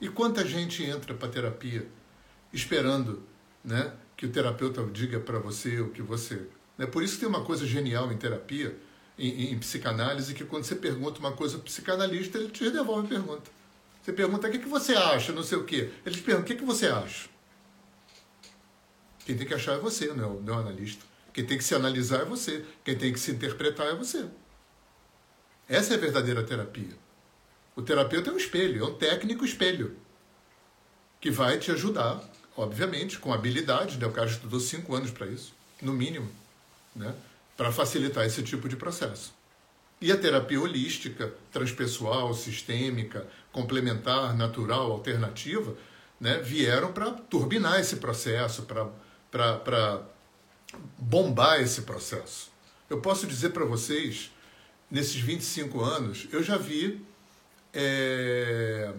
E 0.00 0.08
quanta 0.08 0.46
gente 0.46 0.82
entra 0.82 1.14
para 1.14 1.28
terapia 1.28 1.88
esperando 2.52 3.22
né? 3.64 3.92
que 4.16 4.26
o 4.26 4.30
terapeuta 4.30 4.84
diga 4.84 5.20
para 5.20 5.38
você 5.38 5.80
o 5.80 5.90
que 5.90 6.02
você. 6.02 6.46
Né? 6.76 6.86
Por 6.86 7.02
isso 7.02 7.14
que 7.14 7.20
tem 7.20 7.28
uma 7.28 7.44
coisa 7.44 7.66
genial 7.66 8.12
em 8.12 8.16
terapia 8.16 8.76
em, 9.18 9.52
em, 9.52 9.58
psicanálise 9.58 10.34
que 10.34 10.44
quando 10.44 10.64
você 10.64 10.74
pergunta 10.74 11.20
uma 11.20 11.32
coisa 11.32 11.56
ao 11.56 11.62
psicanalista, 11.62 12.38
ele 12.38 12.50
te 12.50 12.70
devolve 12.70 13.06
a 13.06 13.08
pergunta. 13.08 13.50
Você 14.02 14.12
pergunta 14.12 14.48
o 14.48 14.50
que, 14.50 14.58
que 14.58 14.68
você 14.68 14.94
acha, 14.94 15.32
não 15.32 15.42
sei 15.42 15.58
o 15.58 15.64
quê. 15.64 15.90
Ele 16.04 16.14
te 16.14 16.22
pergunta 16.22 16.44
o 16.44 16.48
que, 16.48 16.56
que 16.56 16.64
você 16.64 16.86
acha. 16.88 17.28
Quem 19.24 19.36
tem 19.36 19.46
que 19.46 19.54
achar 19.54 19.74
é 19.74 19.78
você, 19.78 20.08
não 20.08 20.24
é, 20.24 20.26
o, 20.26 20.40
não 20.40 20.54
é 20.54 20.56
o 20.56 20.60
analista. 20.60 21.04
Quem 21.32 21.44
tem 21.44 21.58
que 21.58 21.64
se 21.64 21.74
analisar 21.74 22.22
é 22.22 22.24
você. 22.24 22.64
Quem 22.84 22.96
tem 22.96 23.12
que 23.12 23.20
se 23.20 23.30
interpretar 23.30 23.86
é 23.86 23.94
você. 23.94 24.26
Essa 25.68 25.94
é 25.94 25.96
a 25.96 26.00
verdadeira 26.00 26.42
terapia. 26.42 26.96
O 27.74 27.82
terapeuta 27.82 28.30
é 28.30 28.32
um 28.32 28.36
espelho, 28.36 28.84
é 28.84 28.88
um 28.88 28.94
técnico 28.94 29.44
espelho. 29.44 29.96
Que 31.20 31.30
vai 31.30 31.58
te 31.58 31.70
ajudar, 31.70 32.22
obviamente, 32.56 33.18
com 33.18 33.32
habilidade. 33.32 33.98
Né? 33.98 34.06
O 34.06 34.12
cara 34.12 34.28
estudou 34.28 34.60
cinco 34.60 34.94
anos 34.94 35.10
para 35.10 35.26
isso, 35.26 35.54
no 35.80 35.92
mínimo. 35.92 36.30
Né? 36.94 37.14
para 37.56 37.70
facilitar 37.70 38.26
esse 38.26 38.42
tipo 38.42 38.68
de 38.68 38.76
processo. 38.76 39.32
E 40.00 40.10
a 40.10 40.16
terapia 40.16 40.60
holística, 40.60 41.32
transpessoal, 41.52 42.34
sistêmica, 42.34 43.26
complementar, 43.52 44.36
natural, 44.36 44.90
alternativa, 44.90 45.76
né, 46.20 46.38
vieram 46.38 46.92
para 46.92 47.12
turbinar 47.12 47.78
esse 47.78 47.96
processo, 47.96 48.66
para 49.30 50.02
bombar 50.98 51.60
esse 51.60 51.82
processo. 51.82 52.50
Eu 52.88 53.00
posso 53.00 53.26
dizer 53.26 53.50
para 53.50 53.64
vocês, 53.64 54.30
nesses 54.90 55.16
25 55.20 55.80
anos, 55.80 56.28
eu 56.32 56.42
já 56.42 56.56
vi 56.56 57.04
é, 57.72 58.92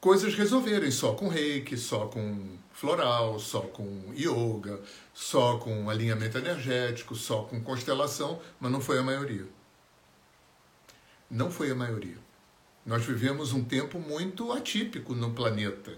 coisas 0.00 0.34
resolverem 0.34 0.90
só 0.90 1.14
com 1.14 1.28
reiki, 1.28 1.76
só 1.76 2.06
com 2.06 2.58
floral, 2.72 3.38
só 3.38 3.60
com 3.60 4.12
yoga, 4.14 4.80
só 5.12 5.58
com 5.58 5.88
alinhamento 5.88 6.36
energético, 6.36 7.14
só 7.14 7.42
com 7.42 7.62
constelação, 7.62 8.40
mas 8.58 8.70
não 8.70 8.80
foi 8.80 8.98
a 8.98 9.02
maioria. 9.02 9.46
Não 11.30 11.50
foi 11.50 11.70
a 11.70 11.74
maioria. 11.74 12.18
Nós 12.84 13.04
vivemos 13.04 13.52
um 13.52 13.64
tempo 13.64 13.98
muito 13.98 14.52
atípico 14.52 15.14
no 15.14 15.32
planeta, 15.32 15.96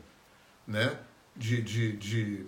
né? 0.66 0.98
De, 1.34 1.60
de, 1.60 1.96
de 1.96 2.46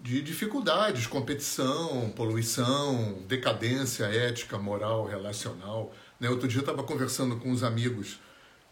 de 0.00 0.22
dificuldades, 0.22 1.06
competição, 1.06 2.10
poluição, 2.10 3.22
decadência 3.26 4.04
ética, 4.04 4.56
moral, 4.56 5.06
relacional. 5.06 5.92
Né? 6.20 6.30
Outro 6.30 6.46
dia 6.46 6.58
eu 6.58 6.62
estava 6.62 6.82
conversando 6.82 7.36
com 7.36 7.50
uns 7.50 7.62
amigos, 7.62 8.20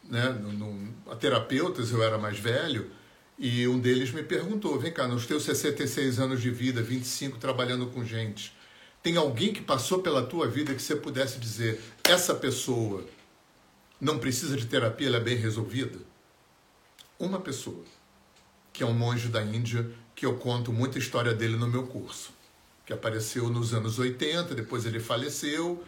né, 0.05 0.29
no, 0.29 0.95
a 1.11 1.16
terapeutas, 1.16 1.91
eu 1.91 2.03
era 2.03 2.16
mais 2.16 2.39
velho, 2.39 2.91
e 3.39 3.66
um 3.66 3.79
deles 3.79 4.12
me 4.12 4.22
perguntou: 4.22 4.79
vem 4.79 4.93
cá, 4.93 5.09
nos 5.09 5.27
teus 5.27 5.43
66 5.43 6.20
anos 6.20 6.41
de 6.41 6.51
vida, 6.51 6.81
25 6.83 7.39
trabalhando 7.39 7.87
com 7.89 8.05
gente, 8.05 8.55
tem 9.03 9.16
alguém 9.16 9.53
que 9.53 9.61
passou 9.61 10.01
pela 10.01 10.24
tua 10.24 10.47
vida 10.47 10.74
que 10.74 10.83
você 10.83 10.97
pudesse 10.97 11.39
dizer, 11.39 11.81
essa 12.05 12.35
pessoa 12.35 13.05
não 14.01 14.18
precisa 14.18 14.57
de 14.57 14.66
terapia, 14.66 15.09
ela 15.09 15.16
é 15.16 15.20
bem 15.20 15.37
resolvida? 15.37 15.99
Uma 17.18 17.41
pessoa, 17.41 17.83
que 18.72 18.83
é 18.83 18.87
um 18.87 18.95
monge 18.95 19.29
da 19.29 19.43
Índia 19.43 19.91
que 20.17 20.25
eu 20.25 20.35
conto 20.37 20.73
muita 20.73 20.99
história 20.99 21.35
dele 21.35 21.57
no 21.57 21.69
meu 21.69 21.87
curso, 21.87 22.31
que 22.87 22.93
apareceu 22.93 23.51
nos 23.51 23.75
anos 23.75 23.99
80, 23.99 24.55
depois 24.55 24.87
ele 24.87 24.99
faleceu, 24.99 25.85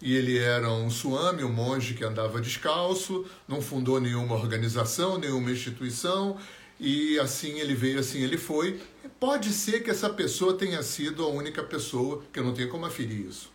e 0.00 0.14
ele 0.14 0.38
era 0.38 0.70
um 0.70 0.88
suami, 0.88 1.42
um 1.42 1.52
monge 1.52 1.94
que 1.94 2.04
andava 2.04 2.40
descalço, 2.40 3.26
não 3.46 3.60
fundou 3.60 4.00
nenhuma 4.00 4.36
organização, 4.36 5.18
nenhuma 5.18 5.50
instituição, 5.50 6.38
e 6.78 7.18
assim 7.18 7.58
ele 7.58 7.74
veio, 7.74 7.98
assim 7.98 8.22
ele 8.22 8.38
foi. 8.38 8.80
Pode 9.18 9.52
ser 9.52 9.82
que 9.82 9.90
essa 9.90 10.08
pessoa 10.10 10.54
tenha 10.54 10.82
sido 10.82 11.24
a 11.24 11.28
única 11.28 11.62
pessoa, 11.62 12.22
que 12.32 12.38
eu 12.38 12.44
não 12.44 12.54
tenho 12.54 12.68
como 12.68 12.86
aferir 12.86 13.26
isso. 13.26 13.50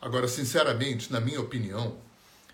Agora, 0.00 0.28
sinceramente, 0.28 1.12
na 1.12 1.20
minha 1.20 1.40
opinião, 1.40 1.96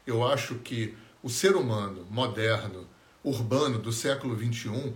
eu 0.06 0.26
acho 0.26 0.56
que 0.56 0.94
o 1.22 1.28
ser 1.28 1.54
humano 1.54 2.06
moderno, 2.10 2.86
urbano 3.22 3.78
do 3.78 3.92
século 3.92 4.36
XXI 4.38 4.94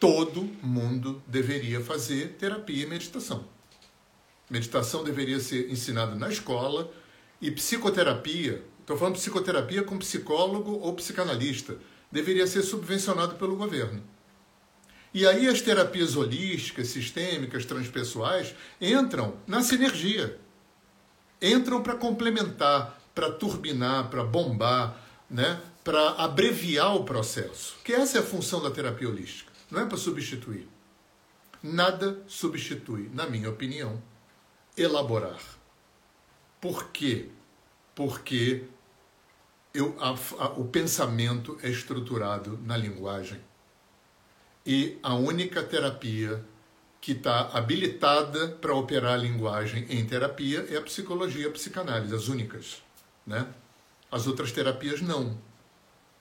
todo 0.00 0.50
mundo 0.62 1.22
deveria 1.26 1.80
fazer 1.82 2.36
terapia 2.38 2.84
e 2.84 2.86
meditação. 2.86 3.44
Meditação 4.48 5.04
deveria 5.04 5.38
ser 5.38 5.70
ensinada 5.70 6.16
na 6.16 6.30
escola 6.30 6.90
e 7.40 7.50
psicoterapia, 7.50 8.64
estou 8.80 8.96
falando 8.96 9.14
psicoterapia 9.14 9.82
com 9.82 9.98
psicólogo 9.98 10.72
ou 10.72 10.94
psicanalista, 10.94 11.76
deveria 12.10 12.46
ser 12.46 12.62
subvencionado 12.62 13.34
pelo 13.34 13.54
governo. 13.54 14.02
E 15.12 15.26
aí 15.26 15.46
as 15.46 15.60
terapias 15.60 16.16
holísticas, 16.16 16.88
sistêmicas, 16.88 17.66
transpessoais 17.66 18.54
entram 18.80 19.34
na 19.46 19.62
sinergia. 19.62 20.38
Entram 21.42 21.82
para 21.82 21.94
complementar, 21.94 23.00
para 23.14 23.30
turbinar, 23.30 24.08
para 24.08 24.24
bombar, 24.24 24.96
né? 25.28 25.60
para 25.84 26.10
abreviar 26.10 26.94
o 26.96 27.04
processo. 27.04 27.76
Que 27.84 27.92
essa 27.92 28.18
é 28.18 28.20
a 28.20 28.24
função 28.24 28.62
da 28.62 28.70
terapia 28.70 29.08
holística. 29.08 29.49
Não 29.70 29.80
é 29.80 29.86
para 29.86 29.96
substituir. 29.96 30.68
Nada 31.62 32.22
substitui, 32.26 33.10
na 33.12 33.26
minha 33.26 33.50
opinião, 33.50 34.02
elaborar. 34.76 35.40
Por 36.60 36.88
quê? 36.88 37.28
Porque 37.94 38.64
eu, 39.72 39.94
a, 40.00 40.10
a, 40.44 40.48
o 40.52 40.64
pensamento 40.66 41.58
é 41.62 41.68
estruturado 41.68 42.58
na 42.64 42.76
linguagem. 42.76 43.40
E 44.64 44.98
a 45.02 45.14
única 45.14 45.62
terapia 45.62 46.44
que 47.00 47.12
está 47.12 47.48
habilitada 47.52 48.48
para 48.48 48.74
operar 48.74 49.14
a 49.14 49.16
linguagem 49.16 49.86
em 49.88 50.04
terapia 50.04 50.66
é 50.68 50.76
a 50.76 50.82
psicologia 50.82 51.48
a 51.48 51.52
psicanálise, 51.52 52.14
as 52.14 52.28
únicas. 52.28 52.82
Né? 53.26 53.46
As 54.10 54.26
outras 54.26 54.52
terapias 54.52 55.00
não 55.00 55.38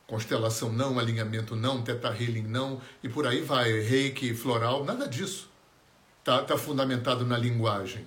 constelação 0.10 0.74
não, 0.74 0.98
alinhamento 0.98 1.56
não, 1.56 1.84
teta 1.84 2.10
healing 2.10 2.48
não, 2.48 2.82
e 3.04 3.08
por 3.08 3.28
aí 3.28 3.42
vai, 3.42 3.80
reiki, 3.80 4.34
floral, 4.34 4.84
nada 4.84 5.08
disso. 5.08 5.48
Está 6.20 6.42
tá 6.42 6.58
fundamentado 6.58 7.24
na 7.26 7.38
linguagem. 7.38 8.06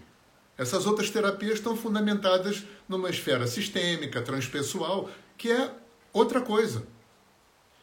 Essas 0.59 0.85
outras 0.85 1.11
terapias 1.11 1.55
estão 1.55 1.77
fundamentadas 1.77 2.65
numa 2.89 3.09
esfera 3.09 3.47
sistêmica, 3.47 4.21
transpessoal, 4.21 5.09
que 5.39 5.51
é 5.51 5.73
outra 6.13 6.41
coisa. 6.41 6.85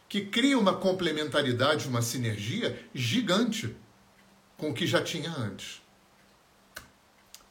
Que 0.10 0.26
cria 0.26 0.60
uma 0.60 0.74
complementaridade, 0.74 1.88
uma 1.88 2.02
sinergia 2.02 2.78
gigante 2.94 3.74
com 4.58 4.72
o 4.72 4.74
que 4.74 4.86
já 4.86 5.02
tinha 5.02 5.32
antes. 5.32 5.82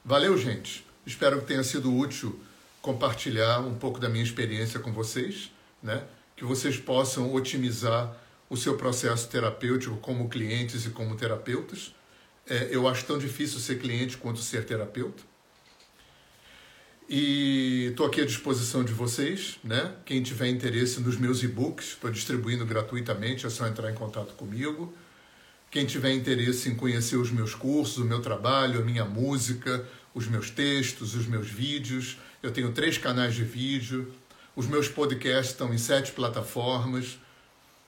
Valeu, 0.04 0.36
gente. 0.36 0.86
Espero 1.06 1.40
que 1.40 1.46
tenha 1.46 1.64
sido 1.64 1.94
útil 1.96 2.38
compartilhar 2.82 3.60
um 3.60 3.74
pouco 3.74 3.98
da 3.98 4.08
minha 4.08 4.24
experiência 4.24 4.78
com 4.78 4.92
vocês, 4.92 5.50
né? 5.82 6.04
Que 6.38 6.44
vocês 6.44 6.76
possam 6.78 7.34
otimizar 7.34 8.16
o 8.48 8.56
seu 8.56 8.76
processo 8.76 9.28
terapêutico 9.28 9.96
como 9.96 10.28
clientes 10.28 10.86
e 10.86 10.90
como 10.90 11.16
terapeutas. 11.16 11.92
É, 12.48 12.68
eu 12.70 12.86
acho 12.86 13.04
tão 13.04 13.18
difícil 13.18 13.58
ser 13.58 13.80
cliente 13.80 14.16
quanto 14.16 14.38
ser 14.38 14.64
terapeuta. 14.64 15.20
E 17.08 17.88
estou 17.90 18.06
aqui 18.06 18.20
à 18.20 18.24
disposição 18.24 18.84
de 18.84 18.92
vocês, 18.92 19.58
né? 19.64 19.96
Quem 20.04 20.22
tiver 20.22 20.46
interesse 20.46 21.00
nos 21.00 21.16
meus 21.16 21.42
e-books, 21.42 21.88
estou 21.88 22.10
distribuindo 22.10 22.64
gratuitamente, 22.64 23.44
é 23.44 23.50
só 23.50 23.66
entrar 23.66 23.90
em 23.90 23.94
contato 23.94 24.34
comigo. 24.34 24.94
Quem 25.70 25.86
tiver 25.86 26.12
interesse 26.12 26.68
em 26.68 26.76
conhecer 26.76 27.16
os 27.16 27.32
meus 27.32 27.54
cursos, 27.54 27.98
o 27.98 28.04
meu 28.04 28.20
trabalho, 28.20 28.80
a 28.80 28.84
minha 28.84 29.04
música, 29.04 29.84
os 30.14 30.28
meus 30.28 30.50
textos, 30.50 31.16
os 31.16 31.26
meus 31.26 31.48
vídeos, 31.48 32.16
eu 32.42 32.52
tenho 32.52 32.70
três 32.72 32.96
canais 32.96 33.34
de 33.34 33.42
vídeo, 33.42 34.12
os 34.58 34.66
meus 34.66 34.88
podcasts 34.88 35.52
estão 35.52 35.72
em 35.72 35.78
sete 35.78 36.10
plataformas. 36.10 37.16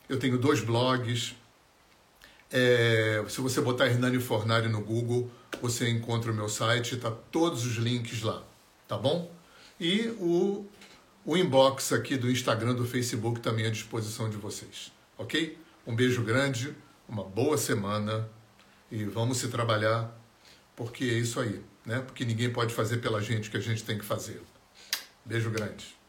Eu 0.09 0.21
tenho 0.21 0.39
dois 0.39 0.61
blogs. 0.61 1.35
É, 2.49 3.25
se 3.29 3.41
você 3.41 3.61
botar 3.61 3.89
Hernani 3.89 4.21
Fornari 4.21 4.69
no 4.69 4.81
Google, 4.81 5.29
você 5.61 5.91
encontra 5.91 6.31
o 6.31 6.35
meu 6.35 6.49
site, 6.49 6.97
tá 6.97 7.11
todos 7.11 7.67
os 7.67 7.75
links 7.75 8.23
lá, 8.23 8.45
tá 8.87 8.97
bom? 8.97 9.33
E 9.81 10.15
o, 10.21 10.65
o 11.25 11.37
inbox 11.37 11.93
aqui 11.93 12.17
do 12.17 12.31
Instagram, 12.31 12.77
do 12.77 12.87
Facebook 12.87 13.41
também 13.41 13.67
à 13.67 13.71
disposição 13.71 14.31
de 14.31 14.37
vocês, 14.37 14.93
ok? 15.19 15.59
Um 15.85 15.97
beijo 15.97 16.23
grande, 16.23 16.73
uma 17.09 17.25
boa 17.25 17.59
semana 17.59 18.31
e 18.93 19.03
vamos 19.03 19.39
se 19.39 19.49
trabalhar, 19.49 20.17
porque 20.77 21.03
é 21.03 21.15
isso 21.15 21.41
aí, 21.41 21.61
né? 21.85 21.99
Porque 21.99 22.25
ninguém 22.25 22.53
pode 22.53 22.73
fazer 22.73 22.99
pela 22.99 23.21
gente 23.21 23.49
o 23.49 23.51
que 23.51 23.57
a 23.57 23.61
gente 23.61 23.83
tem 23.83 23.99
que 23.99 24.05
fazer. 24.05 24.41
Beijo 25.25 25.51
grande. 25.51 26.00